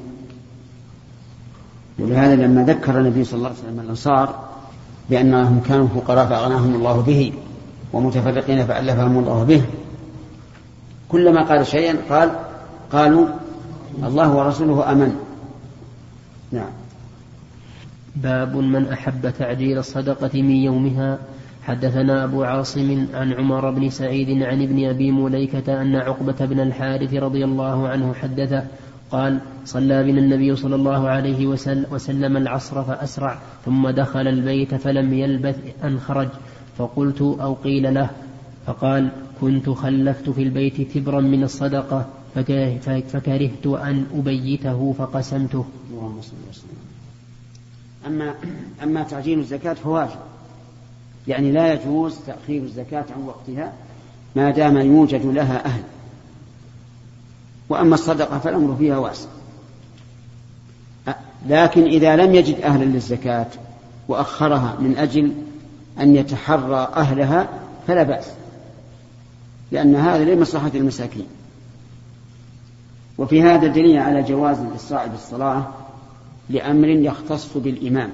ولهذا 1.99 2.35
لما 2.35 2.63
ذكر 2.63 2.99
النبي 2.99 3.23
صلى 3.23 3.37
الله 3.37 3.49
عليه 3.49 3.59
وسلم 3.59 3.79
الأنصار 3.79 4.49
بأنهم 5.09 5.61
كانوا 5.67 5.87
فقراء 5.87 6.25
فأغناهم 6.25 6.75
الله 6.75 7.01
به 7.01 7.33
ومتفرقين 7.93 8.65
فألفهم 8.65 9.17
الله 9.19 9.43
به 9.43 9.61
كلما 11.09 11.43
قال 11.43 11.67
شيئا 11.67 11.95
قال 12.09 12.31
قالوا 12.91 13.27
الله 14.03 14.35
ورسوله 14.35 14.91
أمن. 14.91 15.15
نعم. 16.51 16.71
باب 18.15 18.57
من 18.57 18.87
أحب 18.87 19.29
تعجيل 19.39 19.77
الصدقة 19.77 20.41
من 20.41 20.55
يومها. 20.55 21.17
حدثنا 21.63 22.23
أبو 22.23 22.43
عاصم 22.43 23.07
عن 23.13 23.33
عمر 23.33 23.71
بن 23.71 23.89
سعيد 23.89 24.43
عن 24.43 24.61
ابن 24.61 24.89
أبي 24.89 25.11
مليكة 25.11 25.81
أن 25.81 25.95
عقبة 25.95 26.45
بن 26.45 26.59
الحارث 26.59 27.13
رضي 27.13 27.45
الله 27.45 27.87
عنه 27.87 28.13
حدث 28.13 28.63
قال 29.11 29.39
صلى 29.65 30.03
بنا 30.03 30.19
النبي 30.19 30.55
صلى 30.55 30.75
الله 30.75 31.09
عليه 31.09 31.47
وسلم 31.91 32.37
العصر 32.37 32.83
فأسرع 32.83 33.37
ثم 33.65 33.89
دخل 33.89 34.27
البيت 34.27 34.75
فلم 34.75 35.13
يلبث 35.13 35.57
أن 35.83 35.99
خرج. 35.99 36.27
فقلت 36.77 37.21
أو 37.21 37.53
قيل 37.53 37.93
له. 37.93 38.09
فقال 38.65 39.09
كنت 39.41 39.69
خلفت 39.69 40.29
في 40.29 40.43
البيت 40.43 40.97
تبرا 40.97 41.21
من 41.21 41.43
الصدقة. 41.43 42.05
فكرهت 42.35 43.65
أن 43.65 44.05
أبيته 44.15 44.95
فقسمته. 44.97 45.65
أما 48.07 48.35
أما 48.83 49.03
تعجيل 49.03 49.39
الزكاة 49.39 49.73
فواجب 49.73 50.19
يعني 51.27 51.51
لا 51.51 51.73
يجوز 51.73 52.15
تأخير 52.27 52.63
الزكاة 52.63 53.05
عن 53.15 53.23
وقتها 53.23 53.73
ما 54.35 54.51
دام 54.51 54.77
يوجد 54.77 55.25
لها 55.25 55.65
أهل. 55.65 55.83
وأما 57.69 57.95
الصدقة 57.95 58.39
فالأمر 58.39 58.75
فيها 58.75 58.97
واسع. 58.97 59.29
لكن 61.47 61.83
إذا 61.83 62.15
لم 62.15 62.35
يجد 62.35 62.61
أهلا 62.61 62.85
للزكاة 62.85 63.47
وأخرها 64.07 64.77
من 64.79 64.97
أجل 64.97 65.33
أن 65.99 66.15
يتحرى 66.15 66.89
أهلها 66.95 67.49
فلا 67.87 68.03
بأس 68.03 68.25
لأن 69.71 69.95
هذا 69.95 70.35
لمصلحة 70.35 70.71
المساكين. 70.75 71.27
وفي 73.19 73.41
هذا 73.41 73.67
دليل 73.67 73.97
على 73.97 74.23
جواز 74.23 74.59
الإسراع 74.59 75.05
بالصلاة 75.05 75.67
لأمر 76.49 76.87
يختص 76.87 77.57
بالإمام 77.57 78.09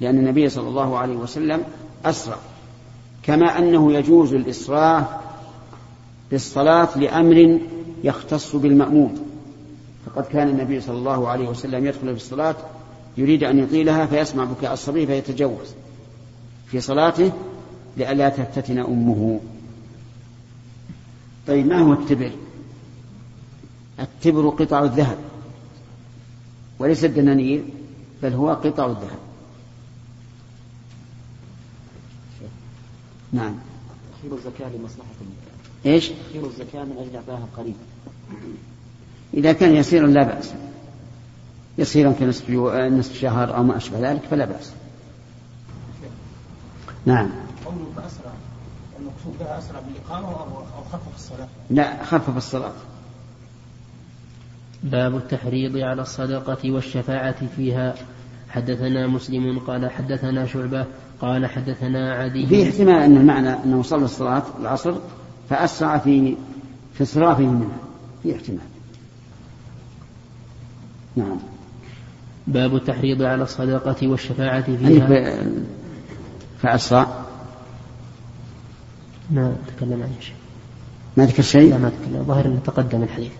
لأن 0.00 0.18
النبي 0.18 0.48
صلى 0.48 0.68
الله 0.68 0.98
عليه 0.98 1.16
وسلم 1.16 1.62
أسرع 2.04 2.36
كما 3.22 3.58
أنه 3.58 3.92
يجوز 3.92 4.34
الإسراع 4.34 5.20
بالصلاة 6.30 6.98
لأمر 6.98 7.60
يختص 8.04 8.56
بالمأموم. 8.56 9.14
فقد 10.06 10.24
كان 10.24 10.48
النبي 10.48 10.80
صلى 10.80 10.98
الله 10.98 11.28
عليه 11.28 11.48
وسلم 11.48 11.86
يدخل 11.86 12.16
في 12.16 12.22
الصلاة 12.24 12.56
يريد 13.16 13.44
أن 13.44 13.58
يطيلها 13.58 14.06
فيسمع 14.06 14.44
بكاء 14.44 14.72
الصبي 14.72 15.06
فيتجوز. 15.06 15.74
في 16.66 16.80
صلاته 16.80 17.32
لئلا 17.96 18.28
تفتتن 18.28 18.78
أمه. 18.78 19.40
طيب 21.46 21.66
ما 21.66 21.78
هو 21.78 21.92
التبر 21.92 22.30
التبر 24.00 24.48
قطع 24.48 24.84
الذهب 24.84 25.18
وليس 26.78 27.04
الدنانير 27.04 27.64
بل 28.22 28.32
هو 28.32 28.50
قطع 28.50 28.86
الذهب. 28.86 29.18
نعم. 33.32 33.54
تأخير 34.12 34.38
الزكاة 34.38 34.68
لمصلحة 34.68 35.08
إيش؟ 35.86 36.08
تأخير 36.08 36.46
الزكاة 36.46 36.84
من 36.84 36.96
أجل 36.98 37.16
إعطائها 37.16 37.46
قريب. 37.56 37.74
إذا 39.34 39.52
كان 39.52 39.76
يسيرا 39.76 40.06
لا 40.06 40.22
بأس. 40.22 40.52
يسيرا 41.78 42.12
كنصف 42.12 42.50
نصف 42.50 43.18
شهر 43.18 43.56
أو 43.56 43.62
ما 43.62 43.76
أشبه 43.76 44.10
ذلك 44.10 44.22
فلا 44.30 44.44
بأس. 44.44 44.72
نعم. 47.06 47.30
قوله 47.64 47.86
فأسرع 47.96 48.32
المقصود 48.98 49.38
بها 49.40 49.58
أسرع 49.58 49.80
بالإقامة 49.80 50.28
أو 50.28 50.84
خفف 50.92 51.14
الصلاة؟ 51.16 51.48
لا 51.70 52.04
خفف 52.04 52.36
الصلاة. 52.36 52.72
باب 54.90 55.16
التحريض 55.16 55.76
على 55.76 56.02
الصدقة 56.02 56.70
والشفاعة 56.70 57.46
فيها. 57.56 57.94
حدثنا 58.48 59.06
مسلم 59.06 59.58
قال 59.58 59.90
حدثنا 59.90 60.46
شعبة 60.46 60.84
قال 61.20 61.46
حدثنا 61.46 62.14
عدي. 62.14 62.46
في 62.46 62.62
احتمال 62.62 63.02
أن 63.02 63.16
المعنى 63.16 63.48
أنه 63.48 63.82
صلى 63.82 64.04
الصلاة 64.04 64.42
العصر 64.60 64.94
فأسرع 65.50 65.98
في 65.98 66.36
في 66.94 67.02
إصرافه 67.02 67.42
منها. 67.42 67.78
في 68.22 68.36
احتمال. 68.36 68.58
نعم. 71.16 71.38
باب 72.46 72.76
التحريض 72.76 73.22
على 73.22 73.42
الصدقة 73.42 74.08
والشفاعة 74.08 74.76
فيها. 74.76 75.42
فأسرع. 76.62 77.06
ما 79.30 79.56
تكلم 79.76 80.02
عن 80.02 80.12
شيء. 80.20 80.34
ما 81.16 81.26
ذكر 81.26 81.42
شيء؟ 81.42 81.70
لا 81.70 81.78
ما 81.78 81.88
تكلم 81.88 82.24
ظاهر 82.24 82.46
أنه 82.46 82.60
تقدم 82.64 83.02
الحديث. 83.02 83.32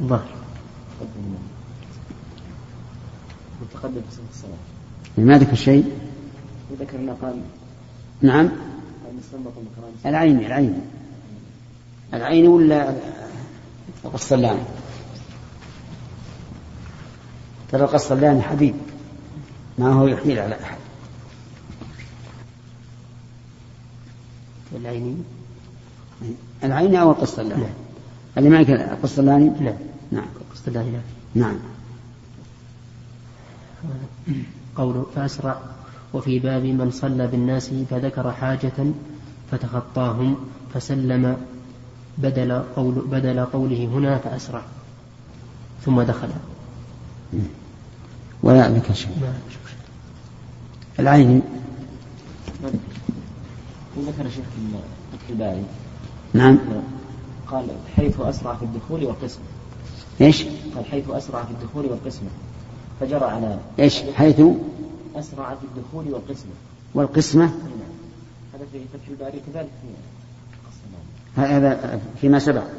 الظاهر 0.00 0.28
متقدم 3.62 4.00
في 4.10 4.16
صلاة 4.16 4.26
الصلاة. 4.30 5.26
ما 5.26 5.38
ذكر 5.38 5.54
شيء؟ 5.54 5.98
وذكر 6.70 6.98
أنه 6.98 7.16
قال. 7.22 7.40
نعم. 8.22 8.48
المستنبط 9.10 9.52
من 9.56 9.68
كلام 9.76 10.14
العين 10.14 10.38
العين. 10.38 10.80
العين 12.14 12.46
ولا 12.46 12.94
القسطلاني 14.04 14.62
ترى 17.72 17.84
القسطلاني 17.84 18.42
حبيب. 18.42 18.74
ما 19.78 19.92
هو 19.92 20.06
يحيل 20.06 20.38
على 20.38 20.62
أحد. 20.62 20.78
العيني 24.76 25.16
العين 26.64 26.96
أو 26.96 27.10
القسطلاني 27.10 27.66
نعم. 28.36 28.44
اللي 28.44 28.50
معك 28.50 28.70
القسطلاني 28.70 29.50
نعم. 29.60 29.74
نعم 30.12 30.26
القسطلاني 30.40 30.90
نعم 30.90 31.02
نعم. 31.34 31.56
قوله 34.76 35.06
فأسرع. 35.14 35.60
وفي 36.14 36.38
باب 36.38 36.62
من 36.62 36.90
صلى 36.90 37.26
بالناس 37.26 37.70
فذكر 37.90 38.32
حاجة 38.32 38.72
فتخطاهم 39.50 40.36
فسلم 40.74 41.36
بدل, 42.18 42.62
قول 42.76 42.94
بدل 42.94 43.44
قوله 43.44 43.84
هنا 43.84 44.18
فأسرع. 44.18 44.62
ثم 45.84 46.02
دخل. 46.02 46.28
ولا 48.42 48.68
لك 48.68 48.92
شيء 48.92 49.10
ما 49.20 49.34
العين. 50.98 51.42
ذكر 53.98 54.30
شيخ 54.30 54.44
الباري. 55.30 55.64
نعم. 56.34 56.58
قال 57.50 57.66
حيث 57.96 58.20
أسرع 58.20 58.54
في 58.54 58.64
الدخول 58.64 59.04
والقسم 59.04 59.40
إيش؟ 60.20 60.44
قال 60.74 60.84
حيث 60.84 61.10
أسرع 61.10 61.44
في 61.44 61.50
الدخول 61.50 61.86
والقسمة 61.86 62.28
فجرى 63.00 63.24
على 63.24 63.58
إيش؟ 63.78 64.02
حيث 64.02 64.40
أسرع 65.16 65.54
في 65.54 65.64
الدخول 65.64 66.14
والقسمة 66.14 66.52
والقسمة 66.94 67.44
نعم. 67.44 67.54
هذا 68.54 68.66
في 68.72 68.78
فتح 68.92 69.08
الباري 69.08 69.40
كذلك 69.52 69.68
في 69.82 71.40
هذا 71.40 72.00
فيما 72.20 72.38
سبق 72.38 72.62
نعم. 72.62 72.70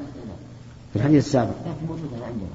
في 0.93 0.95
الحديث 0.95 1.26
السابق 1.26 1.49
لكن 1.51 1.88
موجود 1.88 2.13
هذا 2.13 2.26
عندنا 2.26 2.47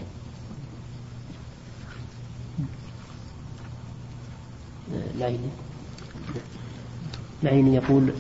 العيني 5.17 5.49
العيني 7.43 7.75
يقول 7.75 8.13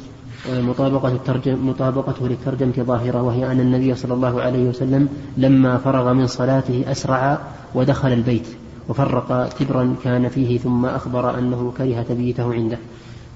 مطابقة 0.51 1.09
الترجم 1.09 1.68
مطابقته 1.68 2.28
للترجمة 2.28 2.72
ظاهرة 2.78 3.22
وهي 3.22 3.53
أن 3.53 3.61
النبي 3.61 3.95
صلى 3.95 4.14
الله 4.14 4.43
عليه 4.43 4.68
وسلم 4.68 5.09
لما 5.36 5.78
فرغ 5.78 6.12
من 6.12 6.26
صلاته 6.26 6.84
أسرع 6.86 7.38
ودخل 7.74 8.12
البيت 8.12 8.47
وفرق 8.88 9.49
تبرا 9.49 9.95
كان 10.05 10.28
فيه 10.28 10.59
ثم 10.59 10.86
أخبر 10.86 11.38
أنه 11.38 11.72
كره 11.78 12.03
تبييته 12.03 12.55
عنده. 12.55 12.78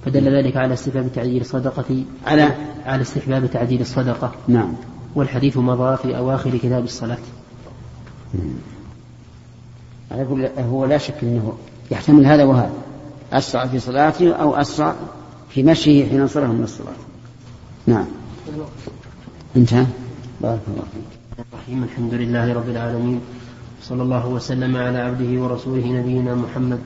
فدل 0.05 0.37
ذلك 0.37 0.57
على 0.57 0.75
استحباب 0.75 1.13
تعجيل 1.15 1.41
الصدقة 1.41 2.05
على؟ 2.27 2.55
على 2.87 3.03
استحباب 3.03 3.47
تعجيل 3.47 3.81
الصدقة. 3.81 4.33
نعم. 4.49 4.73
والحديث 5.15 5.57
مضى 5.57 5.97
في 5.97 6.17
أواخر 6.17 6.57
كتاب 6.57 6.85
الصلاة. 6.85 7.19
على 10.11 10.25
كل 10.25 10.49
هو 10.59 10.85
لا 10.85 10.99
شك 10.99 11.15
إنه 11.23 11.53
يحتمل 11.91 12.27
هذا 12.27 12.45
وهذا. 12.45 12.73
أسرع 13.33 13.67
في 13.67 13.79
صلاته 13.79 14.33
أو 14.33 14.55
أسرع 14.55 14.95
في 15.49 15.63
مشيه 15.63 16.09
حين 16.09 16.21
انصرف 16.21 16.51
من 16.51 16.65
الصلاة. 16.65 16.93
نعم. 17.87 18.07
انتهى 19.57 19.87
بارك 20.41 20.61
الله 20.69 20.85
فيك. 20.93 21.47
الرحيم 21.53 21.85
الحمد 21.85 22.15
لله 22.15 22.55
رب 22.55 22.69
العالمين. 22.69 23.21
صلى 23.83 24.03
الله 24.03 24.27
وسلم 24.29 24.77
على 24.77 24.99
عبده 24.99 25.43
ورسوله 25.43 25.87
نبينا 25.87 26.35
محمد 26.35 26.79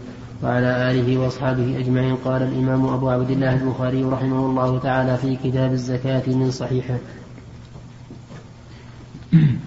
وعلى 0.42 0.90
آله 0.90 1.18
وأصحابه 1.18 1.78
أجمعين. 1.78 2.16
قال 2.16 2.42
الإمام 2.42 2.86
أبو 2.86 3.10
عبد 3.10 3.30
الله 3.30 3.54
البخاري 3.54 4.04
رحمه 4.04 4.46
الله 4.46 4.78
تعالى 4.78 5.16
في 5.16 5.36
كتاب 5.44 5.72
الزكاة 5.72 6.22
من 6.26 6.50
صحيحه. 6.50 6.98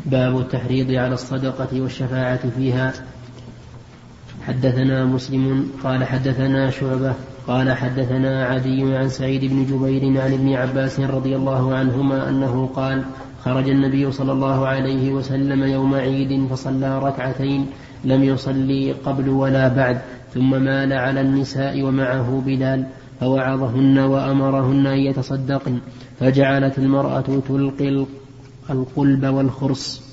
باب 0.06 0.40
التحريض 0.40 0.92
على 0.92 1.14
الصدقة 1.14 1.82
والشفاعة 1.82 2.50
فيها. 2.50 2.94
حدثنا 4.48 5.06
مسلم 5.06 5.72
قال 5.84 6.04
حدثنا 6.04 6.70
شعبة 6.70 7.14
قال 7.48 7.72
حدثنا 7.72 8.46
عدي 8.46 8.96
عن 8.96 9.10
سعيد 9.10 9.46
بن 9.46 9.66
جبير 9.66 10.22
عن 10.22 10.34
ابن 10.34 10.54
عباس 10.54 11.00
رضي 11.00 11.36
الله 11.36 11.76
عنهما 11.76 12.30
أنه 12.30 12.70
قال 12.76 13.04
خرج 13.44 13.70
النبي 13.70 14.12
صلى 14.12 14.32
الله 14.32 14.68
عليه 14.68 15.12
وسلم 15.12 15.64
يوم 15.64 15.96
عيد 15.96 16.48
فصلى 16.48 17.00
ركعتين 17.00 17.68
لم 18.04 18.24
يصلي 18.24 18.92
قبل 18.92 19.30
ولا 19.30 19.68
بعد 19.68 20.02
ثم 20.34 20.64
مال 20.64 20.94
على 20.94 21.22
النساء 21.22 21.84
ومعه 21.84 22.42
بلال 22.46 22.86
فوعظهن 23.20 23.98
وأمرهن 23.98 24.88
أن 24.88 24.98
يتصدقن 24.98 25.80
فجعلت 26.20 26.78
المرأة 26.78 27.42
تلقي 27.48 28.06
القلب 28.70 29.26
والخرص 29.26 30.04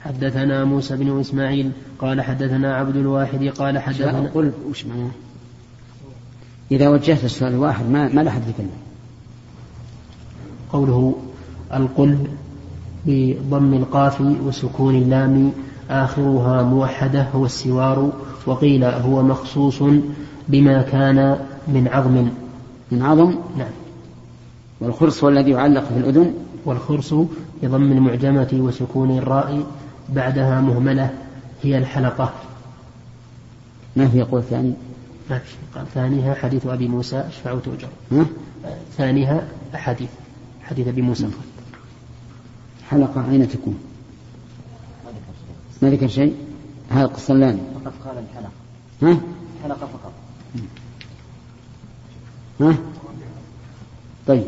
حدثنا 0.00 0.64
موسى 0.64 0.96
بن 0.96 1.20
إسماعيل 1.20 1.70
قال 1.98 2.20
حدثنا 2.20 2.74
عبد 2.74 2.96
الواحد 2.96 3.44
قال 3.44 3.78
حدثنا 3.78 4.30
قل 4.34 4.52
وش 4.70 4.86
معناه؟ 4.86 5.10
إذا 6.70 6.88
وجهت 6.88 7.24
السؤال 7.24 7.56
واحد 7.56 7.90
ما 7.90 8.08
ما 8.08 8.20
لا 8.20 8.30
حد 8.30 8.48
يتكلم 8.48 8.70
قوله 10.72 11.14
القلب 11.74 12.28
بضم 13.06 13.74
القاف 13.74 14.20
وسكون 14.20 14.94
اللام 14.94 15.52
آخرها 15.90 16.62
موحدة 16.62 17.22
هو 17.22 17.46
السوار 17.46 18.12
وقيل 18.46 18.84
هو 18.84 19.22
مخصوص 19.22 19.82
بما 20.48 20.82
كان 20.82 21.38
من 21.68 21.88
عظم. 21.88 22.28
من 22.92 23.02
عظم؟ 23.02 23.34
نعم. 23.58 23.70
والخرص 24.80 25.24
هو 25.24 25.30
الذي 25.30 25.50
يعلق 25.50 25.84
في 25.84 25.98
الأذن؟ 25.98 26.34
والخرص 26.64 27.14
بضم 27.62 27.92
المعجمة 27.92 28.48
وسكون 28.52 29.18
الراء 29.18 29.62
بعدها 30.08 30.60
مهملة 30.60 31.10
هي 31.62 31.78
الحلقة. 31.78 32.32
ما 33.96 34.08
في 34.08 34.22
قول 34.22 34.42
ثاني؟ 34.42 34.72
ما 35.30 35.38
في 35.38 35.50
شيء 35.50 35.58
قال 35.74 35.86
ثانيها 35.94 36.34
حديث 36.34 36.66
أبي 36.66 36.88
موسى 36.88 37.16
اشفع 37.16 37.58
تؤجر 37.58 37.88
ها؟ 38.12 38.26
ثانيها 38.96 39.48
أحاديث 39.74 40.08
حديث 40.62 40.88
أبي 40.88 41.02
موسى. 41.02 41.30
حلقة 42.90 43.30
أين 43.30 43.48
تكون؟ 43.48 43.78
ما 45.82 45.90
ذكر 45.90 46.08
شيء؟ 46.08 46.36
هذا 46.90 47.04
القصلاني 47.04 47.60
فقط 47.84 47.92
قال 48.04 48.18
الحلقة. 48.18 48.50
ها؟ 49.02 49.20
حلقة 49.62 49.86
فقط. 49.86 50.12
ها؟ 52.60 52.76
طيب. 54.26 54.44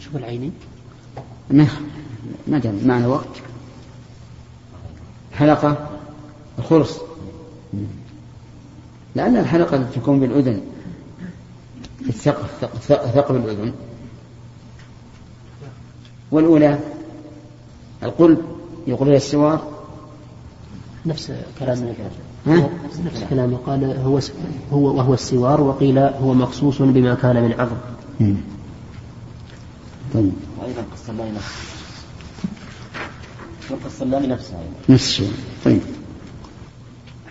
شوف 0.00 0.16
العيني 0.16 0.50
ما 1.50 1.66
ما 2.46 2.58
دام 2.58 2.80
معنا 2.86 3.06
وقت. 3.06 3.42
حلقة 5.32 5.90
الخرص 6.58 7.00
لأن 9.16 9.36
الحلقة 9.36 9.76
التي 9.76 10.00
تكون 10.00 10.20
بالأذن 10.20 10.60
في 12.02 12.08
الثقب 12.08 12.46
ثقب- 13.14 13.36
الأذن 13.36 13.72
والأولى 16.30 16.78
القلب 18.02 18.38
يقول 18.86 19.08
هي 19.08 19.16
السوار. 19.16 19.72
نفس 21.06 21.32
كلام؟ 21.58 21.94
نفس 23.04 23.24
كلامه 23.30 23.56
قال 23.56 23.84
هو 23.84 24.20
هو 24.72 24.96
وهو 24.96 25.14
السوار 25.14 25.60
وقيل 25.60 25.98
هو 25.98 26.34
مخصوص 26.34 26.82
بما 26.82 27.14
كان 27.14 27.42
من 27.42 27.52
عظم. 27.60 27.76
طيب. 30.14 30.32
وأيضا 30.58 30.84
قصلاني 30.92 31.30
نفسه. 31.30 31.54
والقصلاني 33.70 34.26
نفسه 34.26 34.52
أيضا. 34.58 34.94
نفس 34.94 35.04
الشيء 35.08 35.32
طيب. 35.64 35.80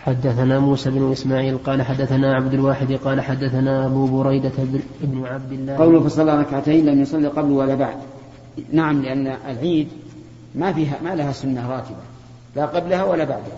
حدثنا 0.05 0.59
موسى 0.59 0.89
بن 0.89 1.11
إسماعيل 1.11 1.57
قال 1.57 1.81
حدثنا 1.81 2.35
عبد 2.35 2.53
الواحد 2.53 2.93
قال 2.93 3.21
حدثنا 3.21 3.85
أبو 3.85 4.23
بريدة 4.23 4.51
بن- 4.57 4.83
بن 5.01 5.25
عبد 5.25 5.51
الله. 5.51 5.77
قوله 5.77 6.03
فصلى 6.03 6.39
ركعتين 6.39 6.85
لم 6.85 7.01
يصلي 7.01 7.27
قبل 7.27 7.51
ولا 7.51 7.75
بعد. 7.75 7.97
نعم 8.71 9.01
لأن 9.01 9.27
العيد 9.27 9.87
ما 10.55 10.73
فيها 10.73 10.99
ما 11.03 11.15
لها 11.15 11.31
سنة 11.31 11.69
راتبة 11.69 11.95
لا 12.55 12.65
قبلها 12.65 13.03
ولا 13.03 13.23
بعدها. 13.23 13.57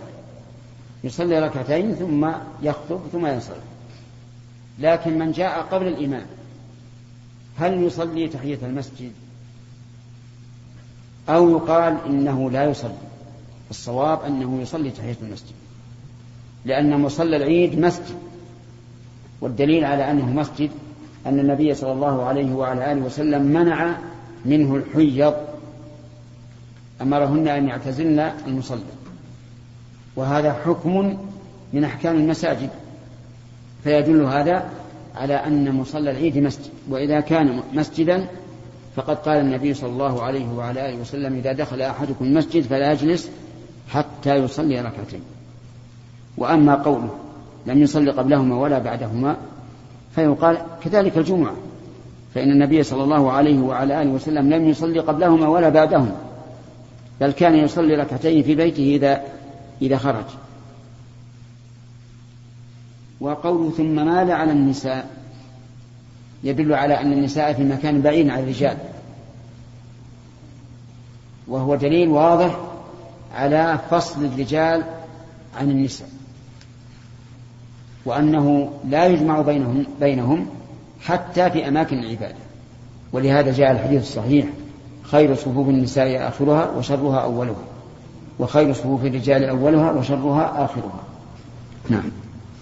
يصلي 1.04 1.40
ركعتين 1.40 1.94
ثم 1.96 2.30
يخطب 2.62 3.00
ثم 3.12 3.26
ينصرف. 3.26 3.64
لكن 4.80 5.20
من 5.20 5.32
جاء 5.32 5.62
قبل 5.72 5.88
الإمام 5.88 6.26
هل 7.58 7.84
يصلي 7.84 8.28
تحية 8.28 8.60
المسجد؟ 8.64 9.12
أو 11.30 11.50
يقال 11.50 11.98
إنه 12.06 12.52
لا 12.52 12.64
يصلي. 12.70 12.92
الصواب 13.70 14.22
أنه 14.22 14.62
يصلي 14.62 14.92
تحية 14.92 15.16
المسجد. 15.22 15.56
لأن 16.68 17.02
مصلى 17.02 17.38
العيد 17.38 17.80
مسجد 17.80 18.16
والدليل 19.42 19.86
على 19.86 20.12
أنه 20.12 20.26
مسجد 20.26 20.70
أن 21.26 21.40
النبي 21.40 21.74
صلى 21.74 21.92
الله 21.92 22.24
عليه 22.24 22.54
وعلى 22.54 22.92
آله 22.92 23.02
وسلم 23.02 23.42
منع 23.42 23.98
منه 24.46 24.76
الحيض 24.76 25.34
أمرهن 27.02 27.48
أن 27.48 27.68
يعتزلن 27.68 28.20
المصلى. 28.48 28.80
وهذا 30.16 30.54
حكم 30.54 31.18
من 31.74 31.84
أحكام 31.84 32.16
المساجد 32.16 32.70
فيدل 33.84 34.22
هذا 34.22 34.70
على 35.16 35.34
أن 35.34 35.72
مصلى 35.76 36.12
العيد 36.12 36.38
مسجد. 36.38 36.72
وإذا 36.90 37.20
كان 37.20 37.62
مسجدا 37.74 38.28
فقد 38.96 39.16
قال 39.16 39.38
النبي 39.40 39.74
صلى 39.74 39.90
الله 39.90 40.24
عليه 40.24 40.48
وعلى 40.48 40.90
آله 40.90 41.02
وسلم 41.02 41.34
إذا 41.34 41.52
دخل 41.54 41.82
أحدكم 41.82 42.26
المسجد 42.26 42.64
فلا 42.64 42.92
يجلس 42.92 43.30
حتى 43.90 44.36
يصلي 44.36 44.82
ركعتين. 44.82 45.22
وأما 46.38 46.76
قوله 46.76 47.10
لم 47.66 47.82
يصلي 47.82 48.12
قبلهما 48.12 48.56
ولا 48.56 48.80
بعدهما 48.80 49.38
فيقال 50.16 50.58
كذلك 50.84 51.18
الجمعة 51.18 51.54
فإن 52.36 52.52
النبي 52.52 52.84
صلى 52.84 53.04
الله 53.04 53.32
عليه 53.32 53.60
وعلى 53.60 54.02
آله 54.02 54.12
وسلم 54.12 54.54
لم 54.54 54.70
يصلي 54.70 55.00
قبلهما 55.00 55.48
ولا 55.48 55.70
بعدهما 55.70 56.16
بل 57.22 57.32
كان 57.32 57.56
يصلي 57.56 57.96
ركعتين 57.96 58.44
في 58.44 58.56
بيته 58.56 58.96
إذا 58.96 59.22
إذا 59.82 59.98
خرج. 59.98 60.26
وقوله 63.20 63.72
ثم 63.72 63.96
مال 63.96 64.32
على 64.32 64.52
النساء 64.52 65.10
يدل 66.44 66.74
على 66.74 67.02
أن 67.02 67.14
النساء 67.14 67.54
في 67.54 67.64
مكان 67.64 68.02
بعيد 68.02 68.30
عن 68.30 68.40
الرجال. 68.40 68.78
وهو 71.48 71.76
دليل 71.76 72.08
واضح 72.08 72.60
على 73.36 73.80
فصل 73.90 74.26
الرجال 74.26 74.84
عن 75.60 75.72
النساء. 75.72 76.17
وأنه 78.08 78.70
لا 78.90 79.06
يجمع 79.06 79.42
بينهم 79.42 79.86
بينهم 80.00 80.46
حتى 81.02 81.50
في 81.50 81.68
أماكن 81.68 82.00
العبادة. 82.00 82.36
ولهذا 83.14 83.52
جاء 83.52 83.72
الحديث 83.72 84.02
الصحيح 84.02 84.46
خير 85.04 85.36
صفوف 85.36 85.70
النساء 85.70 86.28
آخرها 86.28 86.72
وشرها 86.78 87.20
أولها 87.20 87.56
وخير 88.40 88.74
صفوف 88.74 89.06
الرجال 89.06 89.44
أولها 89.44 89.92
وشرها 89.92 90.66
آخرها. 90.66 91.04
نعم. 91.90 92.12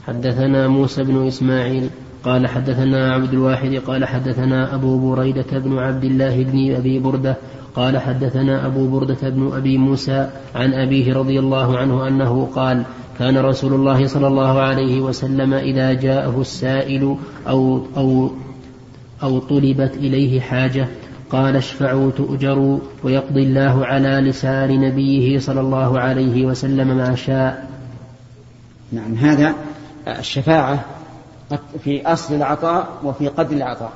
حدثنا 0.08 0.68
موسى 0.68 1.04
بن 1.04 1.28
إسماعيل 1.28 1.90
قال 2.26 2.48
حدثنا 2.48 3.14
عبد 3.14 3.34
الواحد 3.34 3.76
قال 3.76 4.06
حدثنا 4.06 4.76
أبو 4.76 5.12
بريدة 5.12 5.60
بن 5.60 5.78
عبد 5.78 6.04
الله 6.04 6.44
بن 6.44 6.76
أبي 6.76 7.00
بردة 7.00 7.36
قال 7.76 7.98
حدثنا 7.98 8.66
أبو 8.66 8.88
بردة 8.88 9.30
بن 9.30 9.52
أبي 9.54 9.78
موسى 9.78 10.30
عن 10.56 10.74
أبيه 10.74 11.14
رضي 11.14 11.40
الله 11.40 11.78
عنه 11.78 12.08
أنه 12.08 12.50
قال 12.56 12.84
كان 13.20 13.38
رسول 13.38 13.74
الله 13.74 14.08
صلى 14.08 14.28
الله 14.28 14.60
عليه 14.62 15.02
وسلم 15.02 15.54
إذا 15.54 15.94
جاءه 15.94 16.42
السائل 16.42 17.16
أو 17.48 17.82
أو 17.98 18.32
أو 19.24 19.40
طلبت 19.40 19.98
إليه 19.98 20.42
حاجة 20.42 20.88
قال 21.30 21.56
اشفعوا 21.56 22.12
تؤجروا 22.12 22.80
ويقضي 23.04 23.44
الله 23.44 23.86
على 23.86 24.10
لسان 24.10 24.82
نبيه 24.82 25.40
صلى 25.40 25.62
الله 25.62 26.00
عليه 26.00 26.46
وسلم 26.46 26.98
ما 26.98 27.16
شاء. 27.16 27.70
نعم 28.92 29.14
هذا 29.14 29.56
الشفاعة 30.08 30.86
في 31.84 32.08
أصل 32.08 32.34
العطاء 32.34 32.88
وفي 33.04 33.28
قدر 33.28 33.56
العطاء. 33.56 33.92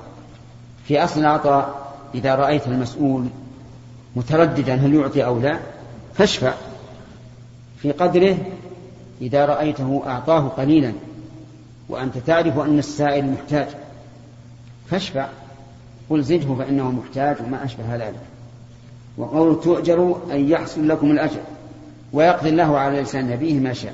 في 0.85 1.03
أصل 1.03 1.19
العطاء 1.19 1.93
إذا 2.15 2.35
رأيت 2.35 2.67
المسؤول 2.67 3.25
مترددا 4.15 4.75
هل 4.75 4.93
يعطي 4.93 5.25
أو 5.25 5.39
لا 5.39 5.59
فاشفع. 6.13 6.53
في 7.77 7.91
قدره 7.91 8.37
إذا 9.21 9.45
رأيته 9.45 10.03
أعطاه 10.05 10.47
قليلا 10.47 10.93
وأنت 11.89 12.17
تعرف 12.17 12.59
أن 12.59 12.79
السائل 12.79 13.31
محتاج 13.31 13.67
فاشفع. 14.89 15.27
قل 16.09 16.23
زده 16.23 16.55
فإنه 16.55 16.91
محتاج 16.91 17.35
وما 17.45 17.65
أشبه 17.65 17.95
ذلك. 17.95 18.19
وقول 19.17 19.61
تؤجروا 19.61 20.15
أن 20.31 20.49
يحصل 20.49 20.87
لكم 20.87 21.11
الأجر 21.11 21.39
ويقضي 22.13 22.49
الله 22.49 22.77
على 22.77 23.01
لسان 23.01 23.29
نبيه 23.29 23.59
ما 23.59 23.73
شاء 23.73 23.93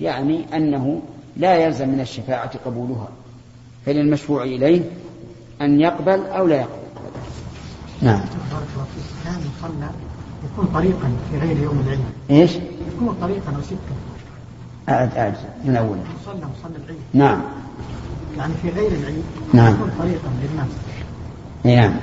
يعني 0.00 0.56
أنه 0.56 1.02
لا 1.38 1.56
يلزم 1.56 1.88
من 1.88 2.00
الشفاعة 2.00 2.50
قبولها 2.64 3.08
فللمشفوع 3.86 4.42
إليه 4.42 4.82
أن 5.60 5.80
يقبل 5.80 6.26
أو 6.26 6.46
لا 6.46 6.56
يقبل. 6.56 6.78
نعم. 8.02 8.20
كان 9.24 9.40
يصلى 9.40 9.90
يكون 10.44 10.66
طريقا 10.74 11.12
في 11.30 11.38
غير 11.38 11.56
يوم 11.56 11.80
العيد. 11.86 12.00
إيش؟ 12.30 12.50
يكون 12.94 13.16
طريقا 13.20 13.56
أو 13.56 13.62
سكه 13.62 13.94
أعد 14.88 15.16
أعد 15.16 15.34
من 15.64 15.76
أول. 15.76 15.96
مصلى 16.22 16.34
مصلى 16.34 16.76
العيد. 16.84 17.00
نعم. 17.14 17.42
يعني 18.38 18.52
في 18.62 18.68
غير 18.68 18.92
العيد 18.92 19.22
نعم. 19.52 19.74
يكون 19.74 19.90
طريقا 19.98 20.28
للناس. 20.42 20.68
أي 21.66 21.76
نعم. 21.76 21.94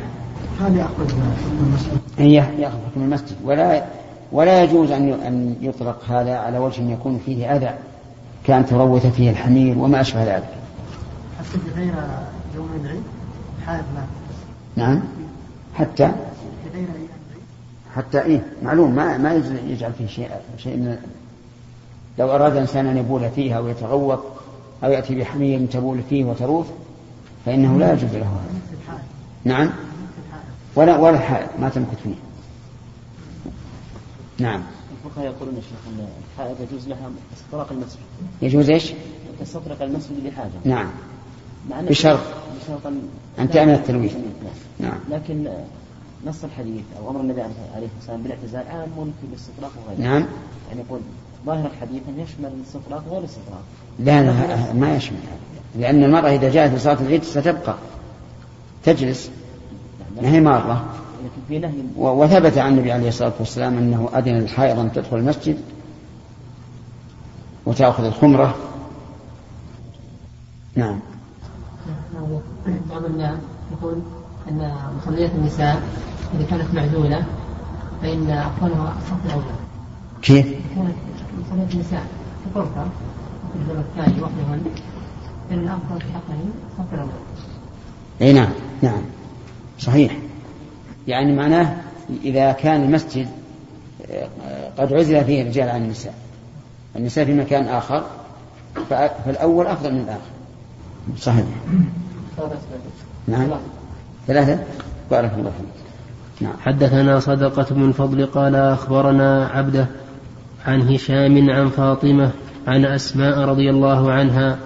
هذا 0.61 0.79
يأخذ 0.79 1.09
حكم 1.09 1.65
المسجد. 1.67 1.99
هي 2.17 2.33
يأخذ 2.33 2.77
حكم 2.91 3.01
المسجد. 3.01 3.35
ولا 3.43 3.85
ولا 4.31 4.63
يجوز 4.63 4.91
أن 4.91 5.09
أن 5.09 5.55
يطلق 5.61 6.03
هذا 6.09 6.37
على 6.37 6.59
وجه 6.59 6.91
يكون 6.91 7.21
فيه 7.25 7.55
أذى. 7.55 7.73
كأن 8.47 8.65
تروث 8.65 9.05
فيه 9.05 9.29
الحمير 9.29 9.77
وما 9.77 10.01
أشبه 10.01 10.23
ذلك. 10.35 10.49
حتى 11.39 11.59
في 11.59 11.79
غير 11.79 11.93
يوم 12.55 12.69
العيد 12.83 13.03
حال 13.65 13.81
لا 13.95 14.03
نعم. 14.83 15.01
حتى؟ 15.75 16.07
في 16.63 16.69
غير 16.73 16.85
أيام 16.85 16.95
العيد. 16.95 17.09
حتى 17.95 18.21
إيه؟ 18.21 18.45
معلوم 18.63 18.95
ما 18.95 19.17
ما 19.17 19.33
يجعل 19.67 19.93
فيه 19.97 20.07
شيء 20.07 20.29
شيء 20.57 20.77
من 20.77 20.97
لو 22.19 22.35
أراد 22.35 22.55
إنسان 22.55 22.87
أن 22.87 22.97
يبول 22.97 23.29
فيه 23.29 23.57
أو 23.57 23.67
يتغوط 23.67 24.19
أو 24.83 24.91
يأتي 24.91 25.15
بحمير 25.15 25.65
تبول 25.65 26.01
فيه 26.09 26.25
وتروث 26.25 26.67
فإنه 27.45 27.79
لا 27.79 27.93
يجوز 27.93 28.15
له 28.15 28.25
هذا. 28.25 28.99
نعم. 29.43 29.69
ولا 30.75 30.97
ولا 30.97 31.19
حائل 31.19 31.47
ما 31.59 31.69
تمكث 31.69 32.03
فيه. 32.03 32.15
نعم. 34.39 34.61
الفقهاء 35.15 35.35
يقولون 35.35 35.55
يا 35.55 35.61
شيخ 35.61 35.79
إن 35.87 36.07
الحائض 36.33 36.55
يجوز 36.61 36.87
لها 36.87 37.11
استطراق 37.37 37.71
المسجد. 37.71 37.99
يجوز 38.41 38.69
إيش؟ 38.69 38.93
تستطرق 39.39 39.81
المسجد 39.81 40.25
لحاجة. 40.25 40.51
نعم. 40.65 40.89
مع 41.69 41.81
بشرط. 41.81 42.19
بشرط 42.63 42.93
أن 43.39 43.49
تعمل 43.49 43.73
التلويث. 43.73 44.13
نعم. 44.13 44.89
نعم. 44.91 44.99
لكن 45.09 45.47
نص 46.25 46.43
الحديث 46.43 46.83
أو 46.99 47.09
أمر 47.09 47.21
النبي 47.21 47.41
عليه 47.41 47.51
الصلاة 47.53 47.89
والسلام 47.97 48.21
بالاعتزال 48.21 48.67
عام 48.67 49.13
في 49.21 49.27
الاستطراق 49.31 49.71
وغيره. 49.85 49.99
نعم. 49.99 50.25
يعني 50.69 50.81
يقول 50.87 50.99
ظاهر 51.45 51.65
الحديث 51.65 52.01
أن 52.07 52.19
يشمل 52.19 52.51
الاستطراق 52.57 53.03
وغير 53.07 53.19
الاستطراق. 53.19 53.63
لا 53.99 54.23
لا 54.23 54.73
ما 54.73 54.95
يشمل 54.95 55.17
هذا. 55.17 55.81
لأن 55.81 56.03
المرأة 56.03 56.29
إذا 56.29 56.49
جاءت 56.49 56.73
لصلاة 56.73 57.01
العيد 57.01 57.23
ستبقى. 57.23 57.75
تجلس. 58.83 59.29
ما 60.21 60.29
هي 60.29 60.39
مارة 60.39 60.85
في 61.47 61.59
نهي. 61.59 61.73
و- 61.97 62.23
وثبت 62.23 62.57
عن 62.57 62.71
النبي 62.73 62.91
عليه 62.91 63.07
الصلاة 63.07 63.33
والسلام 63.39 63.77
أنه 63.77 64.09
أذن 64.15 64.33
للحائض 64.33 64.79
أن 64.79 64.91
تدخل 64.91 65.17
المسجد 65.17 65.57
وتأخذ 67.65 68.03
الخمرة. 68.03 68.55
نعم. 70.75 70.99
بعض 72.91 73.05
الناس 73.05 73.37
يقول 73.71 73.99
أن 74.51 74.71
مصليات 75.01 75.31
النساء 75.35 75.81
إذا 76.39 76.45
كانت 76.49 76.73
معزولة 76.73 77.25
فإن 78.01 78.29
أفضلها 78.31 78.95
الصف 78.97 79.25
الأول 79.25 79.43
كيف؟ 80.21 80.45
إذا 80.47 80.55
كانت 80.75 80.95
مصليات 81.47 81.73
النساء 81.73 82.03
في 82.43 82.59
غرفة 82.59 82.83
في 83.53 83.59
الدور 83.61 83.77
الثاني 83.77 84.21
وحدهن 84.21 84.61
فإن 85.49 85.59
الأفضل 85.59 86.01
في 86.01 86.07
حقهن 86.13 86.49
الصف 86.71 86.93
الأول 86.93 87.09
أي 88.21 88.33
نعم 88.33 88.49
نعم. 88.81 89.01
صحيح. 89.79 90.17
يعني 91.07 91.35
معناه 91.35 91.75
إذا 92.23 92.51
كان 92.51 92.83
المسجد 92.83 93.27
قد 94.77 94.93
عزل 94.93 95.25
فيه 95.25 95.41
الرجال 95.41 95.69
عن 95.69 95.81
النساء. 95.83 96.13
النساء 96.95 97.25
في 97.25 97.33
مكان 97.33 97.67
آخر 97.67 98.03
فالأول 99.25 99.67
أفضل 99.67 99.93
من 99.93 99.99
الآخر. 99.99 100.21
صحيح. 101.17 101.45
نعم. 103.27 103.49
ثلاثة؟ 104.27 104.59
بارك 105.11 105.31
الله 105.37 105.51
فيك. 105.51 105.85
نعم. 106.41 106.53
حدثنا 106.61 107.19
صدقة 107.19 107.75
بن 107.75 107.91
فضل 107.91 108.25
قال 108.25 108.55
أخبرنا 108.55 109.47
عبده 109.47 109.87
عن 110.65 110.81
هشام 110.81 111.49
عن 111.49 111.69
فاطمة 111.69 112.31
عن 112.67 112.85
أسماء 112.85 113.39
رضي 113.39 113.69
الله 113.69 114.11
عنها 114.11 114.57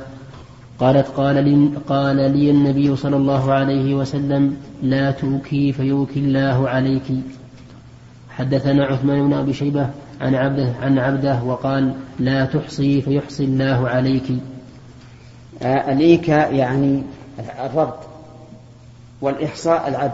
قالت 0.80 1.08
قال 1.08 1.36
لي, 1.36 1.70
قال 1.88 2.16
لي 2.16 2.52
النبي 2.52 2.96
صلى 2.96 3.16
الله 3.16 3.54
عليه 3.54 3.96
وسلم 3.96 4.58
لا 4.84 5.12
توكي 5.12 5.72
فيوكي 5.72 6.20
الله 6.20 6.70
عليك. 6.70 7.04
حدثنا 8.30 8.86
عثمان 8.86 9.28
بن 9.28 9.34
أبي 9.34 9.54
شيبة 9.54 9.90
عن 10.22 10.36
عبده 10.36 10.74
عن 10.82 11.00
عبده 11.00 11.44
وقال 11.44 11.94
لا 12.20 12.46
تحصي 12.46 13.02
فيحصي 13.02 13.44
الله 13.44 13.90
عليك. 13.90 14.24
آه، 15.62 15.92
الإيكا 15.92 16.50
يعني 16.50 17.04
الربط 17.66 18.00
والإحصاء 19.22 19.88
العد 19.88 20.12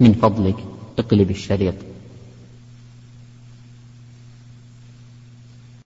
من 0.00 0.12
فضلك 0.12 0.56
اقلب 0.98 1.30
الشريط. 1.30 1.74